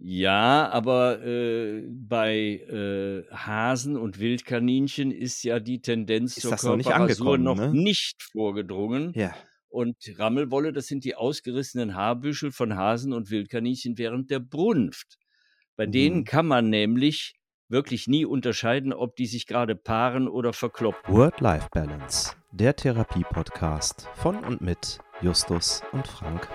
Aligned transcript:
Ja, 0.00 0.68
aber 0.70 1.24
äh, 1.24 1.82
bei 1.90 2.60
äh, 2.68 3.24
Hasen 3.34 3.96
und 3.96 4.20
Wildkaninchen 4.20 5.10
ist 5.10 5.42
ja 5.42 5.58
die 5.58 5.80
Tendenz 5.80 6.36
Ist 6.36 6.42
zur 6.42 6.52
das 6.52 6.62
noch 6.62 6.76
nicht 6.76 6.88
Körperrasur 6.88 7.36
noch 7.36 7.56
ne? 7.56 7.72
nicht 7.74 8.22
vorgedrungen. 8.22 9.12
Ja. 9.14 9.34
Und 9.68 9.96
Rammelwolle, 10.16 10.72
das 10.72 10.86
sind 10.86 11.04
die 11.04 11.14
ausgerissenen 11.16 11.94
Haarbüschel 11.94 12.52
von 12.52 12.76
Hasen 12.76 13.12
und 13.12 13.30
Wildkaninchen 13.30 13.98
während 13.98 14.30
der 14.30 14.38
Brunft. 14.40 15.18
Bei 15.76 15.86
denen 15.86 16.18
Mhm. 16.18 16.24
kann 16.24 16.46
man 16.46 16.70
nämlich 16.70 17.34
wirklich 17.68 18.06
nie 18.06 18.24
unterscheiden, 18.24 18.92
ob 18.92 19.16
die 19.16 19.26
sich 19.26 19.46
gerade 19.46 19.74
paaren 19.76 20.28
oder 20.28 20.52
verkloppen. 20.52 21.12
Work-Life-Balance, 21.14 22.34
der 22.52 22.74
Therapie-Podcast 22.76 24.08
von 24.14 24.42
und 24.44 24.60
mit 24.60 24.98
Justus 25.20 25.82
und 25.92 26.06
Frank 26.06 26.48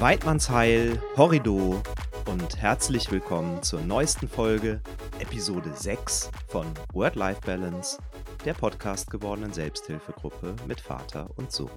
Weidmannsheil, 0.00 1.02
Horrido 1.16 1.82
und 2.26 2.56
herzlich 2.56 3.10
willkommen 3.10 3.64
zur 3.64 3.80
neuesten 3.80 4.28
Folge, 4.28 4.80
Episode 5.18 5.74
6 5.74 6.30
von 6.46 6.66
Word-Life-Balance, 6.92 7.98
der 8.44 8.54
Podcast 8.54 9.10
gewordenen 9.10 9.52
Selbsthilfegruppe 9.52 10.54
mit 10.68 10.80
Vater 10.80 11.28
und 11.34 11.50
Sohn. 11.50 11.72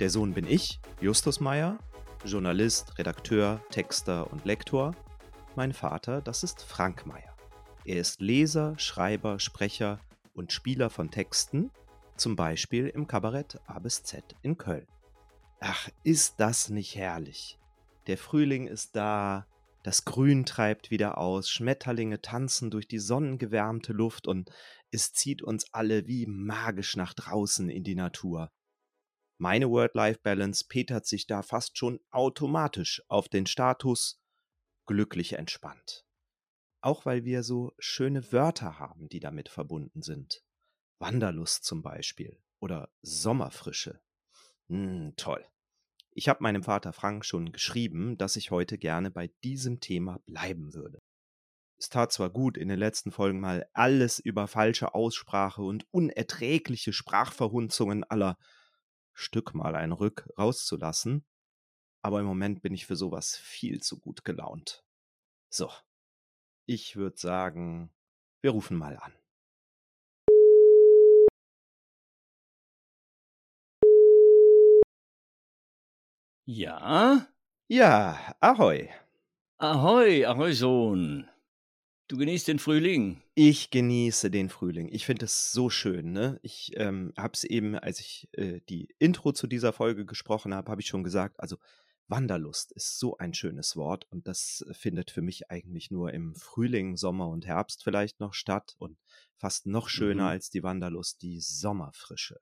Der 0.00 0.10
Sohn 0.10 0.34
bin 0.34 0.46
ich, 0.46 0.80
Justus 1.00 1.40
Meyer, 1.40 1.78
Journalist, 2.26 2.98
Redakteur, 2.98 3.62
Texter 3.70 4.30
und 4.30 4.44
Lektor. 4.44 4.94
Mein 5.56 5.72
Vater, 5.72 6.20
das 6.20 6.42
ist 6.42 6.62
Frank 6.62 7.06
Meyer. 7.06 7.34
Er 7.86 7.96
ist 7.96 8.20
Leser, 8.20 8.74
Schreiber, 8.76 9.40
Sprecher 9.40 9.98
und 10.34 10.52
Spieler 10.52 10.90
von 10.90 11.10
Texten, 11.10 11.70
zum 12.18 12.36
Beispiel 12.36 12.88
im 12.88 13.06
Kabarett 13.06 13.58
A 13.66 13.78
bis 13.78 14.02
Z 14.02 14.36
in 14.42 14.58
Köln. 14.58 14.86
Ach, 15.66 15.88
ist 16.02 16.40
das 16.40 16.68
nicht 16.68 16.94
herrlich? 16.94 17.58
Der 18.06 18.18
Frühling 18.18 18.66
ist 18.66 18.94
da, 18.96 19.46
das 19.82 20.04
Grün 20.04 20.44
treibt 20.44 20.90
wieder 20.90 21.16
aus, 21.16 21.48
Schmetterlinge 21.48 22.20
tanzen 22.20 22.70
durch 22.70 22.86
die 22.86 22.98
sonnengewärmte 22.98 23.94
Luft 23.94 24.26
und 24.26 24.50
es 24.90 25.14
zieht 25.14 25.40
uns 25.40 25.72
alle 25.72 26.06
wie 26.06 26.26
magisch 26.26 26.96
nach 26.96 27.14
draußen 27.14 27.70
in 27.70 27.82
die 27.82 27.94
Natur. 27.94 28.52
Meine 29.38 29.70
Word-Life-Balance 29.70 30.66
petert 30.68 31.06
sich 31.06 31.26
da 31.26 31.40
fast 31.40 31.78
schon 31.78 31.98
automatisch 32.10 33.02
auf 33.08 33.30
den 33.30 33.46
Status 33.46 34.20
glücklich 34.84 35.32
entspannt. 35.32 36.04
Auch 36.82 37.06
weil 37.06 37.24
wir 37.24 37.42
so 37.42 37.72
schöne 37.78 38.32
Wörter 38.32 38.78
haben, 38.78 39.08
die 39.08 39.20
damit 39.20 39.48
verbunden 39.48 40.02
sind. 40.02 40.44
Wanderlust 40.98 41.64
zum 41.64 41.80
Beispiel 41.80 42.38
oder 42.60 42.90
Sommerfrische. 43.00 44.02
Hm, 44.68 45.14
toll. 45.16 45.42
Ich 46.16 46.28
habe 46.28 46.42
meinem 46.44 46.62
Vater 46.62 46.92
Frank 46.92 47.24
schon 47.24 47.50
geschrieben, 47.50 48.16
dass 48.16 48.36
ich 48.36 48.52
heute 48.52 48.78
gerne 48.78 49.10
bei 49.10 49.32
diesem 49.42 49.80
Thema 49.80 50.20
bleiben 50.26 50.72
würde. 50.72 51.02
Es 51.76 51.88
tat 51.88 52.12
zwar 52.12 52.30
gut, 52.30 52.56
in 52.56 52.68
den 52.68 52.78
letzten 52.78 53.10
Folgen 53.10 53.40
mal 53.40 53.68
alles 53.72 54.20
über 54.20 54.46
falsche 54.46 54.94
Aussprache 54.94 55.62
und 55.62 55.86
unerträgliche 55.90 56.92
Sprachverhunzungen 56.92 58.04
aller 58.04 58.38
Stück 59.12 59.54
mal 59.54 59.74
ein 59.74 59.90
Rück 59.90 60.28
rauszulassen, 60.38 61.26
aber 62.00 62.20
im 62.20 62.26
Moment 62.26 62.62
bin 62.62 62.74
ich 62.74 62.86
für 62.86 62.96
sowas 62.96 63.36
viel 63.36 63.80
zu 63.80 63.98
gut 63.98 64.24
gelaunt. 64.24 64.84
So, 65.48 65.70
ich 66.64 66.94
würde 66.94 67.16
sagen, 67.18 67.92
wir 68.40 68.52
rufen 68.52 68.76
mal 68.76 68.96
an. 68.98 69.12
Ja? 76.46 77.26
Ja, 77.68 78.36
ahoi. 78.40 78.90
Ahoi, 79.58 80.26
ahoi, 80.26 80.52
Sohn. 80.52 81.28
Du 82.08 82.18
genießt 82.18 82.48
den 82.48 82.58
Frühling. 82.58 83.22
Ich 83.34 83.70
genieße 83.70 84.30
den 84.30 84.50
Frühling. 84.50 84.88
Ich 84.92 85.06
finde 85.06 85.24
es 85.24 85.52
so 85.52 85.70
schön. 85.70 86.12
Ne? 86.12 86.38
Ich 86.42 86.72
ähm, 86.76 87.12
habe 87.16 87.32
es 87.32 87.44
eben, 87.44 87.74
als 87.76 87.98
ich 87.98 88.28
äh, 88.32 88.60
die 88.68 88.94
Intro 88.98 89.32
zu 89.32 89.46
dieser 89.46 89.72
Folge 89.72 90.04
gesprochen 90.04 90.52
habe, 90.54 90.70
habe 90.70 90.82
ich 90.82 90.86
schon 90.88 91.02
gesagt, 91.02 91.40
also 91.40 91.56
Wanderlust 92.06 92.72
ist 92.72 92.98
so 92.98 93.16
ein 93.16 93.32
schönes 93.32 93.76
Wort 93.76 94.06
und 94.10 94.28
das 94.28 94.66
findet 94.72 95.10
für 95.10 95.22
mich 95.22 95.50
eigentlich 95.50 95.90
nur 95.90 96.12
im 96.12 96.34
Frühling, 96.34 96.98
Sommer 96.98 97.28
und 97.28 97.46
Herbst 97.46 97.82
vielleicht 97.82 98.20
noch 98.20 98.34
statt 98.34 98.74
und 98.78 98.98
fast 99.38 99.64
noch 99.64 99.88
schöner 99.88 100.24
Mhm. 100.24 100.28
als 100.28 100.50
die 100.50 100.62
Wanderlust 100.62 101.22
die 101.22 101.40
Sommerfrische. 101.40 102.40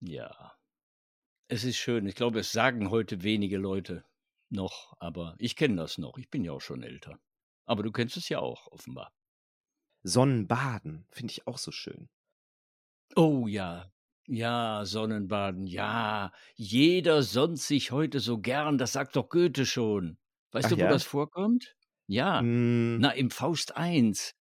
Ja. 0.00 0.52
Es 1.54 1.62
ist 1.62 1.76
schön. 1.76 2.04
Ich 2.08 2.16
glaube, 2.16 2.40
es 2.40 2.50
sagen 2.50 2.90
heute 2.90 3.22
wenige 3.22 3.58
Leute 3.58 4.04
noch, 4.50 4.92
aber 4.98 5.36
ich 5.38 5.54
kenne 5.54 5.76
das 5.76 5.98
noch. 5.98 6.18
Ich 6.18 6.28
bin 6.28 6.42
ja 6.42 6.50
auch 6.50 6.60
schon 6.60 6.82
älter. 6.82 7.20
Aber 7.64 7.84
du 7.84 7.92
kennst 7.92 8.16
es 8.16 8.28
ja 8.28 8.40
auch, 8.40 8.66
offenbar. 8.72 9.12
Sonnenbaden 10.02 11.06
finde 11.12 11.30
ich 11.30 11.46
auch 11.46 11.58
so 11.58 11.70
schön. 11.70 12.08
Oh 13.14 13.46
ja. 13.46 13.92
Ja, 14.26 14.84
Sonnenbaden, 14.84 15.68
ja. 15.68 16.32
Jeder 16.56 17.22
sonnt 17.22 17.60
sich 17.60 17.92
heute 17.92 18.18
so 18.18 18.38
gern, 18.40 18.76
das 18.76 18.90
sagt 18.94 19.14
doch 19.14 19.28
Goethe 19.28 19.64
schon. 19.64 20.18
Weißt 20.50 20.66
Ach 20.66 20.70
du, 20.70 20.80
wo 20.80 20.80
ja? 20.80 20.88
das 20.88 21.04
vorkommt? 21.04 21.76
Ja. 22.08 22.42
Mm, 22.42 22.98
Na, 22.98 23.12
im 23.12 23.30
Faust 23.30 23.76
1. 23.76 24.34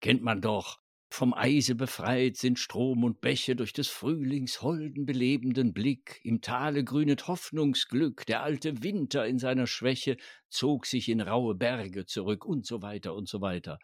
Kennt 0.00 0.22
man 0.22 0.40
doch. 0.40 0.80
Vom 1.10 1.34
Eise 1.34 1.74
befreit 1.74 2.36
sind 2.36 2.58
Strom 2.58 3.02
und 3.02 3.20
Bäche 3.20 3.56
durch 3.56 3.72
des 3.72 3.88
Frühlings 3.88 4.62
holden 4.62 5.06
belebenden 5.06 5.72
Blick. 5.72 6.20
Im 6.22 6.42
Tale 6.42 6.84
grünet 6.84 7.26
Hoffnungsglück. 7.26 8.24
Der 8.26 8.42
alte 8.42 8.82
Winter 8.82 9.26
in 9.26 9.38
seiner 9.38 9.66
Schwäche 9.66 10.16
zog 10.48 10.86
sich 10.86 11.08
in 11.08 11.20
raue 11.20 11.54
Berge 11.54 12.06
zurück 12.06 12.44
und 12.44 12.66
so 12.66 12.82
weiter 12.82 13.14
und 13.14 13.28
so 13.28 13.40
weiter. 13.40 13.78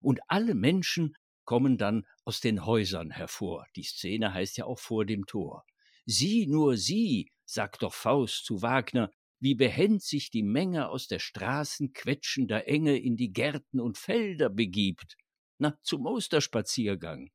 Und 0.00 0.20
alle 0.26 0.54
Menschen 0.54 1.14
kommen 1.44 1.78
dann 1.78 2.06
aus 2.24 2.40
den 2.40 2.64
Häusern 2.64 3.10
hervor. 3.10 3.66
Die 3.76 3.84
Szene 3.84 4.32
heißt 4.32 4.56
ja 4.56 4.64
auch 4.64 4.78
vor 4.78 5.04
dem 5.04 5.26
Tor. 5.26 5.64
Sieh 6.06 6.46
nur 6.46 6.76
sie, 6.76 7.30
sagt 7.44 7.82
doch 7.82 7.94
Faust 7.94 8.44
zu 8.44 8.62
Wagner, 8.62 9.10
wie 9.38 9.54
behend 9.54 10.02
sich 10.02 10.30
die 10.30 10.42
Menge 10.42 10.88
aus 10.88 11.06
der 11.06 11.18
Straßen 11.18 11.92
quetschender 11.92 12.66
Enge 12.66 12.98
in 12.98 13.16
die 13.16 13.32
Gärten 13.32 13.80
und 13.80 13.96
Felder 13.98 14.50
begibt. 14.50 15.16
Na, 15.60 15.78
zum 15.82 16.06
Osterspaziergang. 16.06 17.30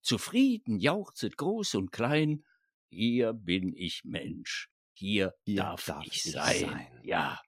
Zufrieden 0.00 0.78
jauchzet 0.80 1.36
groß 1.36 1.74
und 1.74 1.92
klein, 1.92 2.44
hier 2.88 3.34
bin 3.34 3.74
ich 3.76 4.04
Mensch, 4.04 4.70
hier, 4.94 5.34
Hier 5.44 5.56
darf, 5.62 5.84
darf 5.84 6.06
ich 6.06 6.24
ich 6.24 6.32
sein. 6.32 6.60
sein. 6.60 7.00
Ja, 7.02 7.40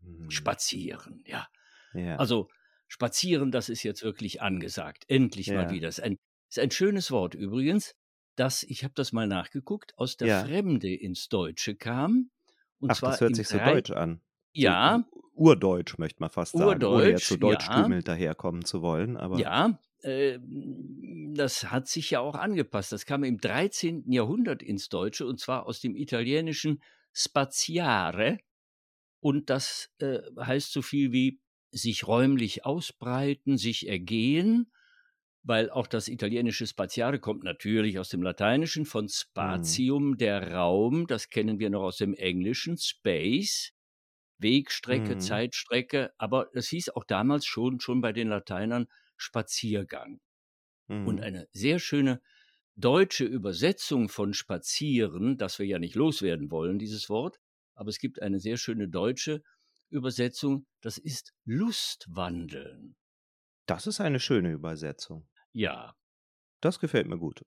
mm, 0.00 0.30
spazieren, 0.30 1.24
ja. 1.26 1.48
ja. 1.92 2.16
Also 2.16 2.48
spazieren, 2.86 3.50
das 3.50 3.68
ist 3.68 3.82
jetzt 3.82 4.02
wirklich 4.04 4.40
angesagt. 4.40 5.04
Endlich 5.08 5.48
mal 5.48 5.64
Ja. 5.64 5.70
wieder. 5.70 5.88
Ist 5.88 6.00
ein, 6.00 6.18
ist 6.48 6.60
ein 6.60 6.70
schönes 6.70 7.10
Wort 7.10 7.34
übrigens, 7.34 7.96
das, 8.36 8.62
ich 8.62 8.84
habe 8.84 8.94
das 8.94 9.12
mal 9.12 9.26
nachgeguckt, 9.26 9.98
aus 9.98 10.16
der 10.16 10.28
Ja. 10.28 10.44
Fremde 10.44 10.94
ins 10.94 11.28
Deutsche 11.28 11.74
kam. 11.74 12.30
Und 12.78 12.92
Ach, 12.92 12.96
zwar 12.96 13.10
das 13.12 13.20
hört 13.22 13.34
sich 13.34 13.48
so 13.48 13.58
deutsch 13.58 13.90
an. 13.90 14.20
Ja, 14.52 15.04
Urdeutsch 15.34 15.98
möchte 15.98 16.20
man 16.20 16.30
fast 16.30 16.52
sagen, 16.52 16.84
ohne 16.84 17.10
jetzt 17.10 17.26
so 17.26 17.34
Urdeutsch, 17.34 17.68
ja. 17.68 18.00
daherkommen 18.00 18.64
zu 18.64 18.82
wollen. 18.82 19.16
Aber 19.16 19.38
Ja, 19.38 19.78
äh, 20.02 20.38
das 21.34 21.70
hat 21.70 21.88
sich 21.88 22.10
ja 22.10 22.20
auch 22.20 22.34
angepasst. 22.34 22.92
Das 22.92 23.06
kam 23.06 23.24
im 23.24 23.38
13. 23.38 24.10
Jahrhundert 24.10 24.62
ins 24.62 24.88
Deutsche 24.88 25.26
und 25.26 25.40
zwar 25.40 25.66
aus 25.66 25.80
dem 25.80 25.96
italienischen 25.96 26.82
spaziare. 27.12 28.38
Und 29.20 29.50
das 29.50 29.90
äh, 29.98 30.18
heißt 30.38 30.72
so 30.72 30.82
viel 30.82 31.12
wie 31.12 31.40
sich 31.70 32.06
räumlich 32.06 32.64
ausbreiten, 32.64 33.56
sich 33.56 33.88
ergehen, 33.88 34.70
weil 35.42 35.70
auch 35.70 35.86
das 35.86 36.08
italienische 36.08 36.66
spaziare 36.66 37.18
kommt 37.18 37.42
natürlich 37.42 37.98
aus 37.98 38.08
dem 38.08 38.22
Lateinischen 38.22 38.86
von 38.86 39.08
spatium, 39.08 40.16
der 40.16 40.52
Raum. 40.52 41.06
Das 41.06 41.28
kennen 41.28 41.58
wir 41.58 41.70
noch 41.70 41.82
aus 41.82 41.96
dem 41.98 42.14
Englischen, 42.14 42.78
Space. 42.78 43.73
Wegstrecke, 44.38 45.16
Mhm. 45.16 45.18
Zeitstrecke, 45.18 46.12
aber 46.18 46.50
das 46.54 46.68
hieß 46.68 46.90
auch 46.90 47.04
damals 47.04 47.46
schon, 47.46 47.80
schon 47.80 48.00
bei 48.00 48.12
den 48.12 48.28
Lateinern 48.28 48.86
Spaziergang. 49.16 50.20
Und 51.02 51.20
Mhm. 51.20 51.22
eine 51.22 51.48
sehr 51.52 51.78
schöne 51.78 52.20
deutsche 52.76 53.24
Übersetzung 53.24 54.08
von 54.08 54.34
spazieren, 54.34 55.38
das 55.38 55.58
wir 55.58 55.66
ja 55.66 55.78
nicht 55.78 55.96
loswerden 55.96 56.50
wollen, 56.50 56.78
dieses 56.78 57.08
Wort, 57.10 57.40
aber 57.74 57.90
es 57.90 57.98
gibt 57.98 58.22
eine 58.22 58.40
sehr 58.40 58.56
schöne 58.58 58.88
deutsche 58.88 59.42
Übersetzung, 59.90 60.66
das 60.82 60.98
ist 60.98 61.34
Lustwandeln. 61.44 62.96
das 63.66 63.86
ist 63.86 64.00
eine 64.00 64.20
schöne 64.20 64.52
Übersetzung. 64.52 65.28
Ja, 65.52 65.96
Das 66.60 66.80
gefällt 66.80 67.06
mir 67.06 67.16
gut. 67.16 67.44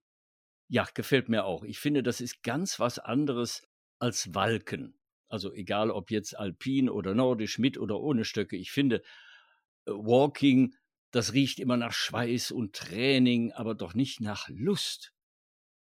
ja, 0.70 0.86
gefällt 0.94 1.30
mir 1.30 1.46
auch. 1.46 1.64
Ich 1.64 1.80
finde, 1.80 2.04
das 2.04 2.22
ist 2.22 2.44
ganz 2.44 2.80
was 2.80 3.00
anderes 3.00 3.64
als 4.00 4.34
Walken. 4.34 4.97
Also 5.30 5.52
egal 5.54 5.92
ob 5.92 6.12
jetzt 6.12 6.38
alpin 6.38 6.90
oder 6.90 7.14
nordisch 7.14 7.60
mit 7.60 7.78
oder 7.78 8.00
ohne 8.00 8.24
Stöcke. 8.26 8.56
Ich 8.56 8.72
finde, 8.72 9.02
äh, 9.86 9.92
Walking, 9.92 10.76
das 11.12 11.34
riecht 11.34 11.60
immer 11.60 11.78
nach 11.78 11.94
Schweiß 11.94 12.52
und 12.52 12.74
Training, 12.76 13.52
aber 13.54 13.76
doch 13.76 13.94
nicht 13.94 14.22
nach 14.22 14.50
Lust. 14.50 15.14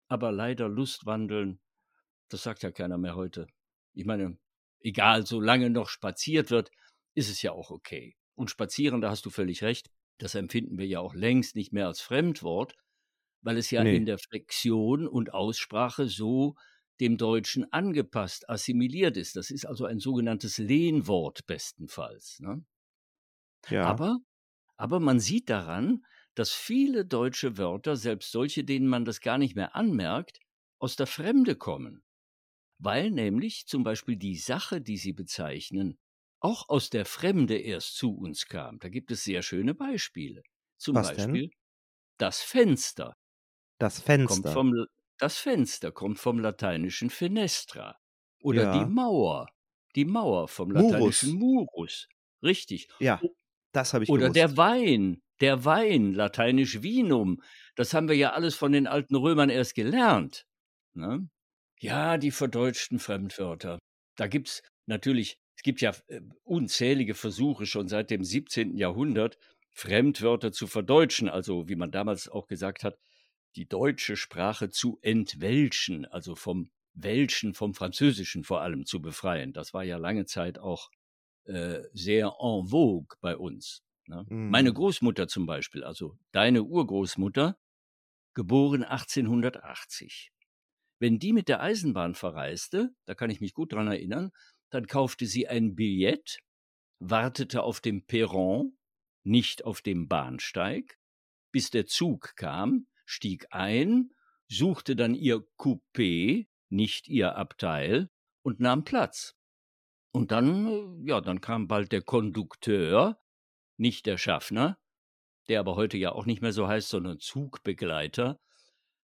Aber 0.07 0.31
leider 0.31 0.69
Lustwandeln, 0.69 1.59
das 2.29 2.43
sagt 2.43 2.63
ja 2.63 2.71
keiner 2.71 2.97
mehr 2.97 3.15
heute. 3.15 3.47
Ich 3.93 4.05
meine, 4.05 4.37
egal, 4.79 5.25
solange 5.25 5.69
noch 5.69 5.89
spaziert 5.89 6.51
wird, 6.51 6.71
ist 7.13 7.29
es 7.29 7.41
ja 7.41 7.51
auch 7.51 7.71
okay. 7.71 8.15
Und 8.35 8.49
spazieren, 8.51 9.01
da 9.01 9.09
hast 9.09 9.25
du 9.25 9.29
völlig 9.29 9.63
recht, 9.63 9.89
das 10.19 10.35
empfinden 10.35 10.77
wir 10.77 10.87
ja 10.87 10.99
auch 10.99 11.13
längst 11.13 11.55
nicht 11.55 11.73
mehr 11.73 11.87
als 11.87 12.01
Fremdwort, 12.01 12.75
weil 13.41 13.57
es 13.57 13.71
ja 13.71 13.83
Nee. 13.83 13.95
in 13.95 14.05
der 14.05 14.17
Flexion 14.17 15.07
und 15.07 15.33
Aussprache 15.33 16.07
so 16.07 16.55
dem 16.99 17.17
Deutschen 17.17 17.71
angepasst, 17.71 18.49
assimiliert 18.49 19.17
ist. 19.17 19.35
Das 19.35 19.51
ist 19.51 19.65
also 19.65 19.85
ein 19.85 19.99
sogenanntes 19.99 20.57
Lehnwort 20.57 21.45
bestenfalls. 21.47 22.39
Ne? 22.39 22.65
Ja. 23.69 23.99
Aber, 23.99 24.19
aber 24.77 24.99
man 24.99 25.19
sieht 25.19 25.49
daran, 25.49 26.05
dass 26.35 26.53
viele 26.53 27.05
deutsche 27.05 27.57
Wörter, 27.57 27.95
selbst 27.97 28.31
solche, 28.31 28.63
denen 28.63 28.87
man 28.87 29.05
das 29.05 29.21
gar 29.21 29.37
nicht 29.37 29.55
mehr 29.55 29.75
anmerkt, 29.75 30.39
aus 30.79 30.95
der 30.95 31.07
Fremde 31.07 31.55
kommen. 31.55 32.03
Weil 32.79 33.11
nämlich 33.11 33.67
zum 33.67 33.83
Beispiel 33.83 34.17
die 34.17 34.37
Sache, 34.37 34.81
die 34.81 34.97
sie 34.97 35.13
bezeichnen, 35.13 35.99
auch 36.41 36.69
aus 36.69 36.89
der 36.91 37.05
Fremde 37.05 37.57
erst 37.57 37.95
zu 37.97 38.15
uns 38.15 38.47
kam. 38.47 38.79
Da 38.79 38.89
gibt 38.89 39.11
es 39.11 39.23
sehr 39.23 39.43
schöne 39.43 39.75
Beispiele. 39.75 40.43
Zum 40.77 40.99
Was 40.99 41.13
denn? 41.13 41.39
Beispiel 41.39 41.51
das 42.17 42.41
Fenster 42.41 43.15
Das 43.79 43.99
kommt 44.23 44.47
Fenster. 44.47 44.51
vom 44.51 44.73
L- 44.75 44.87
das 45.19 45.37
Fenster 45.37 45.91
kommt 45.91 46.19
vom 46.19 46.39
lateinischen 46.39 47.09
fenestra 47.09 47.97
oder 48.41 48.65
die 48.67 48.79
Ja. 48.79 48.85
Mauer, 48.85 49.47
die 49.95 50.05
Mauer 50.05 50.47
vom 50.47 50.71
lateinischen 50.71 51.33
murus. 51.33 52.07
Richtig. 52.43 52.87
Ja, 52.99 53.19
das 53.73 53.93
habe 53.93 54.03
ich 54.05 54.09
Oder 54.09 54.29
gewusst. 54.29 54.35
der 54.35 54.57
Wein, 54.57 55.21
der 55.41 55.65
Wein, 55.65 56.13
lateinisch 56.13 56.81
vinum. 56.83 57.41
Das 57.75 57.93
haben 57.93 58.07
wir 58.09 58.15
ja 58.15 58.33
alles 58.33 58.55
von 58.55 58.71
den 58.71 58.87
alten 58.87 59.15
Römern 59.15 59.49
erst 59.49 59.75
gelernt. 59.75 60.45
Ne? 60.93 61.29
Ja, 61.79 62.17
die 62.17 62.31
verdeutschten 62.31 62.99
Fremdwörter. 62.99 63.79
Da 64.17 64.27
gibt's 64.27 64.61
natürlich, 64.87 65.37
es 65.55 65.63
gibt 65.63 65.81
ja 65.81 65.93
äh, 66.07 66.21
unzählige 66.43 67.13
Versuche 67.15 67.65
schon 67.65 67.87
seit 67.87 68.09
dem 68.09 68.23
17. 68.23 68.75
Jahrhundert, 68.77 69.37
Fremdwörter 69.73 70.51
zu 70.51 70.65
verdeutschen, 70.67 71.29
also 71.29 71.67
wie 71.69 71.75
man 71.75 71.91
damals 71.91 72.29
auch 72.29 72.47
gesagt 72.47 72.83
hat, 72.83 72.97
die 73.57 73.67
deutsche 73.67 74.17
Sprache 74.17 74.69
zu 74.69 74.99
entwelschen, 75.01 76.05
also 76.05 76.35
vom 76.35 76.71
Welschen, 76.93 77.53
vom 77.55 77.73
Französischen 77.73 78.43
vor 78.43 78.61
allem 78.61 78.85
zu 78.85 79.01
befreien. 79.01 79.53
Das 79.53 79.73
war 79.73 79.83
ja 79.83 79.97
lange 79.97 80.25
Zeit 80.25 80.59
auch 80.59 80.89
äh, 81.45 81.83
sehr 81.93 82.35
en 82.39 82.67
vogue 82.67 83.17
bei 83.21 83.37
uns. 83.37 83.83
Ne? 84.07 84.27
Meine 84.47 84.71
Mhm. 84.71 84.73
Großmutter 84.73 85.27
zum 85.27 85.45
Beispiel, 85.45 85.83
also 85.83 86.17
deine 86.31 86.63
Urgroßmutter, 86.63 87.57
geboren 88.35 88.83
1880. 88.83 90.31
Wenn 90.99 91.19
die 91.19 91.33
mit 91.33 91.47
der 91.49 91.61
Eisenbahn 91.61 92.15
verreiste, 92.15 92.95
da 93.05 93.15
kann 93.15 93.29
ich 93.29 93.41
mich 93.41 93.53
gut 93.53 93.73
dran 93.73 93.87
erinnern, 93.87 94.31
dann 94.69 94.87
kaufte 94.87 95.25
sie 95.25 95.47
ein 95.47 95.75
Billett, 95.75 96.39
wartete 96.99 97.63
auf 97.63 97.81
dem 97.81 98.05
Perron, 98.05 98.77
nicht 99.23 99.65
auf 99.65 99.81
dem 99.81 100.07
Bahnsteig, 100.07 100.97
bis 101.51 101.69
der 101.71 101.87
Zug 101.87 102.35
kam, 102.35 102.87
stieg 103.07 103.47
ein, 103.51 104.11
suchte 104.47 104.95
dann 104.95 105.15
ihr 105.15 105.37
Coupé, 105.57 106.47
nicht 106.69 107.07
ihr 107.07 107.35
Abteil, 107.35 108.09
und 108.43 108.59
nahm 108.59 108.83
Platz. 108.83 109.35
Und 110.11 110.31
dann, 110.31 110.67
äh, 110.67 111.09
ja, 111.09 111.21
dann 111.21 111.41
kam 111.41 111.67
bald 111.67 111.91
der 111.91 112.01
Kondukteur, 112.01 113.19
nicht 113.77 114.05
der 114.05 114.17
Schaffner, 114.17 114.79
der 115.47 115.59
aber 115.59 115.75
heute 115.75 115.97
ja 115.97 116.11
auch 116.11 116.25
nicht 116.25 116.41
mehr 116.41 116.53
so 116.53 116.67
heißt, 116.67 116.89
sondern 116.89 117.19
Zugbegleiter. 117.19 118.39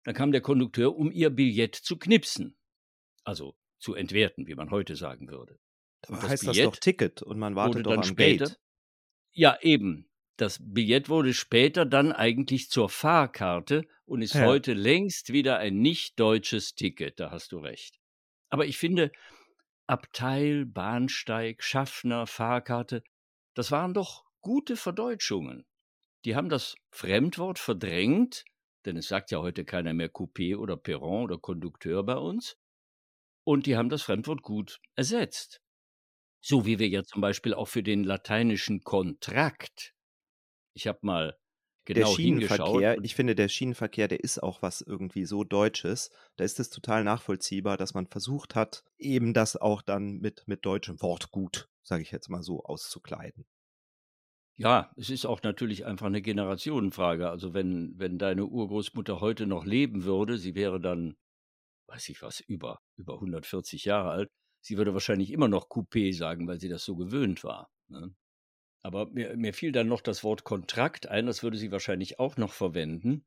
Dann 0.04 0.16
kam 0.16 0.32
der 0.32 0.42
Kondukteur, 0.42 0.96
um 0.96 1.12
ihr 1.12 1.30
Billett 1.30 1.76
zu 1.76 1.98
knipsen. 1.98 2.58
Also 3.24 3.56
zu 3.78 3.96
entwerten, 3.96 4.48
wie 4.48 4.56
man 4.56 4.72
heute 4.72 4.96
sagen 4.96 5.30
würde. 5.30 5.60
Das 6.02 6.22
heißt 6.22 6.48
das 6.48 6.58
doch 6.58 6.72
Billett 6.72 6.82
Ticket 6.82 7.22
und 7.22 7.40
man 7.40 7.56
wartet 7.56 7.86
doch 7.86 7.92
dann 7.92 8.00
am 8.00 8.06
später, 8.06 8.46
Gate. 8.46 8.60
ja 9.32 9.58
eben, 9.62 10.10
das 10.38 10.60
Billett 10.62 11.10
wurde 11.10 11.34
später 11.34 11.86
dann 11.86 12.12
eigentlich 12.12 12.70
zur 12.70 12.90
Fahrkarte 12.90 13.88
und 14.06 14.22
ist 14.22 14.40
Ja. 14.40 14.42
heute 14.42 14.74
längst 14.74 15.32
wieder 15.34 15.58
ein 15.60 15.80
nicht 15.80 16.20
deutsches 16.20 16.76
Ticket, 16.76 17.20
da 17.20 17.32
hast 17.32 17.52
du 17.52 17.60
recht. 17.60 18.00
Aber 18.50 18.66
ich 18.66 18.78
finde, 18.78 19.12
Abteil, 19.88 20.66
Bahnsteig, 20.66 21.64
Schaffner, 21.64 22.28
Fahrkarte, 22.28 23.04
das 23.56 23.72
waren 23.72 23.94
doch 23.94 24.26
gute 24.42 24.78
Verdeutschungen. 24.78 25.66
Die 26.26 26.36
haben 26.36 26.50
das 26.50 26.76
Fremdwort 26.92 27.60
verdrängt, 27.60 28.46
denn 28.86 28.98
es 28.98 29.08
sagt 29.10 29.32
ja 29.32 29.40
heute 29.42 29.66
keiner 29.66 29.94
mehr 29.94 30.12
Coupé 30.14 30.58
oder 30.58 30.78
Perron 30.78 31.24
oder 31.26 31.40
Kondukteur 31.40 32.04
bei 32.04 32.16
uns. 32.18 32.58
Und 33.46 33.66
die 33.68 33.78
haben 33.78 33.90
das 33.90 34.04
Fremdwort 34.04 34.44
gut 34.44 34.82
ersetzt. 34.96 35.62
So 36.42 36.66
wie 36.68 36.80
wir 36.80 36.90
ja 36.90 37.04
zum 37.06 37.22
Beispiel 37.22 37.56
auch 37.56 37.68
für 37.70 37.84
den 37.84 38.06
lateinischen 38.06 38.84
Kontrakt. 38.84 39.95
Ich 40.76 40.88
habe 40.88 41.00
mal 41.02 41.38
Der 41.88 41.96
genau 41.96 42.16
hingeschaut. 42.16 42.58
Schienenverkehr, 42.58 42.98
und- 42.98 43.04
ich 43.06 43.16
finde, 43.16 43.36
der 43.36 43.48
Schienenverkehr, 43.48 44.08
der 44.08 44.20
ist 44.20 44.44
auch 44.44 44.62
was 44.62 44.82
irgendwie 44.82 45.26
so 45.26 45.44
Deutsches. 45.44 46.12
Da 46.36 46.44
ist 46.44 46.60
es 46.60 46.70
total 46.70 47.04
nachvollziehbar, 47.04 47.78
dass 47.78 47.94
man 47.94 48.08
versucht 48.08 48.56
hat, 48.56 48.84
eben 48.98 49.34
das 49.34 49.56
auch 49.56 49.82
dann 49.82 50.20
mit, 50.20 50.48
mit 50.48 50.66
deutschem 50.66 51.02
Wortgut, 51.02 51.70
sage 51.84 52.02
ich 52.04 52.12
jetzt 52.12 52.30
mal 52.30 52.44
so, 52.44 52.64
auszukleiden. 52.64 53.46
Ja, 54.58 54.92
es 54.96 55.10
ist 55.10 55.26
auch 55.26 55.42
natürlich 55.44 55.86
einfach 55.86 56.06
eine 56.06 56.22
Generationenfrage. 56.22 57.30
Also 57.30 57.54
wenn, 57.54 57.94
wenn 57.98 58.18
deine 58.18 58.46
Urgroßmutter 58.46 59.20
heute 59.20 59.48
noch 59.48 59.66
leben 59.66 60.06
würde, 60.06 60.38
sie 60.38 60.56
wäre 60.56 60.80
dann, 60.80 61.18
weiß 61.88 62.08
ich 62.10 62.22
was, 62.22 62.40
über, 62.40 62.80
über 62.98 63.16
140 63.16 63.84
Jahre 63.86 64.12
alt, 64.12 64.30
sie 64.62 64.78
würde 64.78 64.94
wahrscheinlich 64.94 65.32
immer 65.32 65.50
noch 65.50 65.68
Coupé 65.70 66.16
sagen, 66.16 66.48
weil 66.48 66.60
sie 66.60 66.70
das 66.70 66.86
so 66.86 66.96
gewöhnt 66.96 67.44
war. 67.44 67.70
Ne? 67.90 68.16
Aber 68.86 69.08
mir, 69.10 69.36
mir 69.36 69.52
fiel 69.56 69.72
dann 69.72 69.88
noch 69.88 70.02
das 70.02 70.24
Wort 70.24 70.44
Kontrakt 70.44 71.08
ein, 71.08 71.26
das 71.26 71.42
würde 71.42 71.58
sie 71.58 71.72
wahrscheinlich 71.72 72.20
auch 72.20 72.38
noch 72.38 72.54
verwenden. 72.54 73.26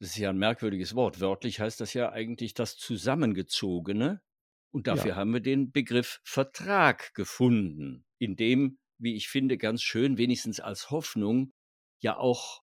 Das 0.00 0.10
ist 0.10 0.18
ja 0.18 0.30
ein 0.30 0.38
merkwürdiges 0.38 0.94
Wort. 0.94 1.20
Wörtlich 1.20 1.60
heißt 1.60 1.80
das 1.80 1.92
ja 1.92 2.12
eigentlich 2.12 2.54
das 2.54 2.76
Zusammengezogene. 2.76 4.22
Und 4.72 4.86
dafür 4.86 5.16
Ja. 5.16 5.16
haben 5.16 5.32
wir 5.32 5.40
den 5.40 5.72
Begriff 5.72 6.20
Vertrag 6.24 7.14
gefunden, 7.14 8.06
in 8.18 8.36
dem, 8.36 8.78
wie 8.98 9.16
ich 9.16 9.28
finde, 9.28 9.58
ganz 9.58 9.82
schön, 9.82 10.18
wenigstens 10.18 10.60
als 10.60 10.90
Hoffnung, 10.90 11.52
ja 12.00 12.16
auch 12.16 12.62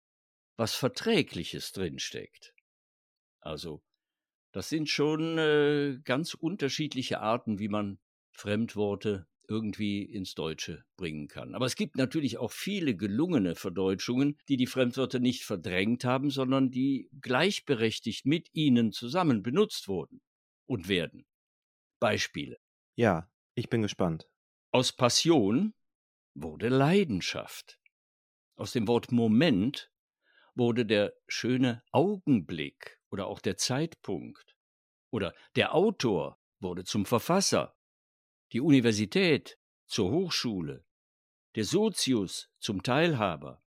was 0.56 0.74
Verträgliches 0.74 1.72
drinsteckt. 1.72 2.54
Also, 3.40 3.82
das 4.52 4.68
sind 4.70 4.88
schon 4.90 5.38
äh, 5.38 6.00
ganz 6.04 6.34
unterschiedliche 6.34 7.20
Arten, 7.20 7.58
wie 7.60 7.68
man 7.68 8.00
Fremdworte 8.32 9.28
irgendwie 9.50 10.02
ins 10.04 10.34
Deutsche 10.34 10.84
bringen 10.96 11.26
kann. 11.26 11.54
Aber 11.54 11.66
es 11.66 11.74
gibt 11.74 11.96
natürlich 11.96 12.38
auch 12.38 12.52
viele 12.52 12.96
gelungene 12.96 13.56
Verdeutschungen, 13.56 14.38
die 14.48 14.56
die 14.56 14.68
Fremdwörter 14.68 15.18
nicht 15.18 15.42
verdrängt 15.42 16.04
haben, 16.04 16.30
sondern 16.30 16.70
die 16.70 17.10
gleichberechtigt 17.20 18.24
mit 18.24 18.48
ihnen 18.54 18.92
zusammen 18.92 19.42
benutzt 19.42 19.88
wurden 19.88 20.22
und 20.66 20.88
werden. 20.88 21.26
Beispiele. 21.98 22.58
Ja, 22.94 23.28
ich 23.54 23.68
bin 23.68 23.82
gespannt. 23.82 24.30
Aus 24.70 24.92
Passion 24.92 25.74
wurde 26.34 26.68
Leidenschaft. 26.68 27.80
Aus 28.56 28.72
dem 28.72 28.86
Wort 28.86 29.10
Moment 29.10 29.90
wurde 30.54 30.86
der 30.86 31.12
schöne 31.26 31.82
Augenblick 31.90 33.00
oder 33.10 33.26
auch 33.26 33.40
der 33.40 33.56
Zeitpunkt. 33.56 34.56
Oder 35.10 35.34
der 35.56 35.74
Autor 35.74 36.38
wurde 36.60 36.84
zum 36.84 37.04
Verfasser. 37.04 37.74
Die 38.52 38.60
Universität 38.60 39.58
zur 39.86 40.10
Hochschule. 40.10 40.84
Der 41.54 41.64
Sozius 41.64 42.50
zum 42.58 42.82
Teilhaber. 42.82 43.62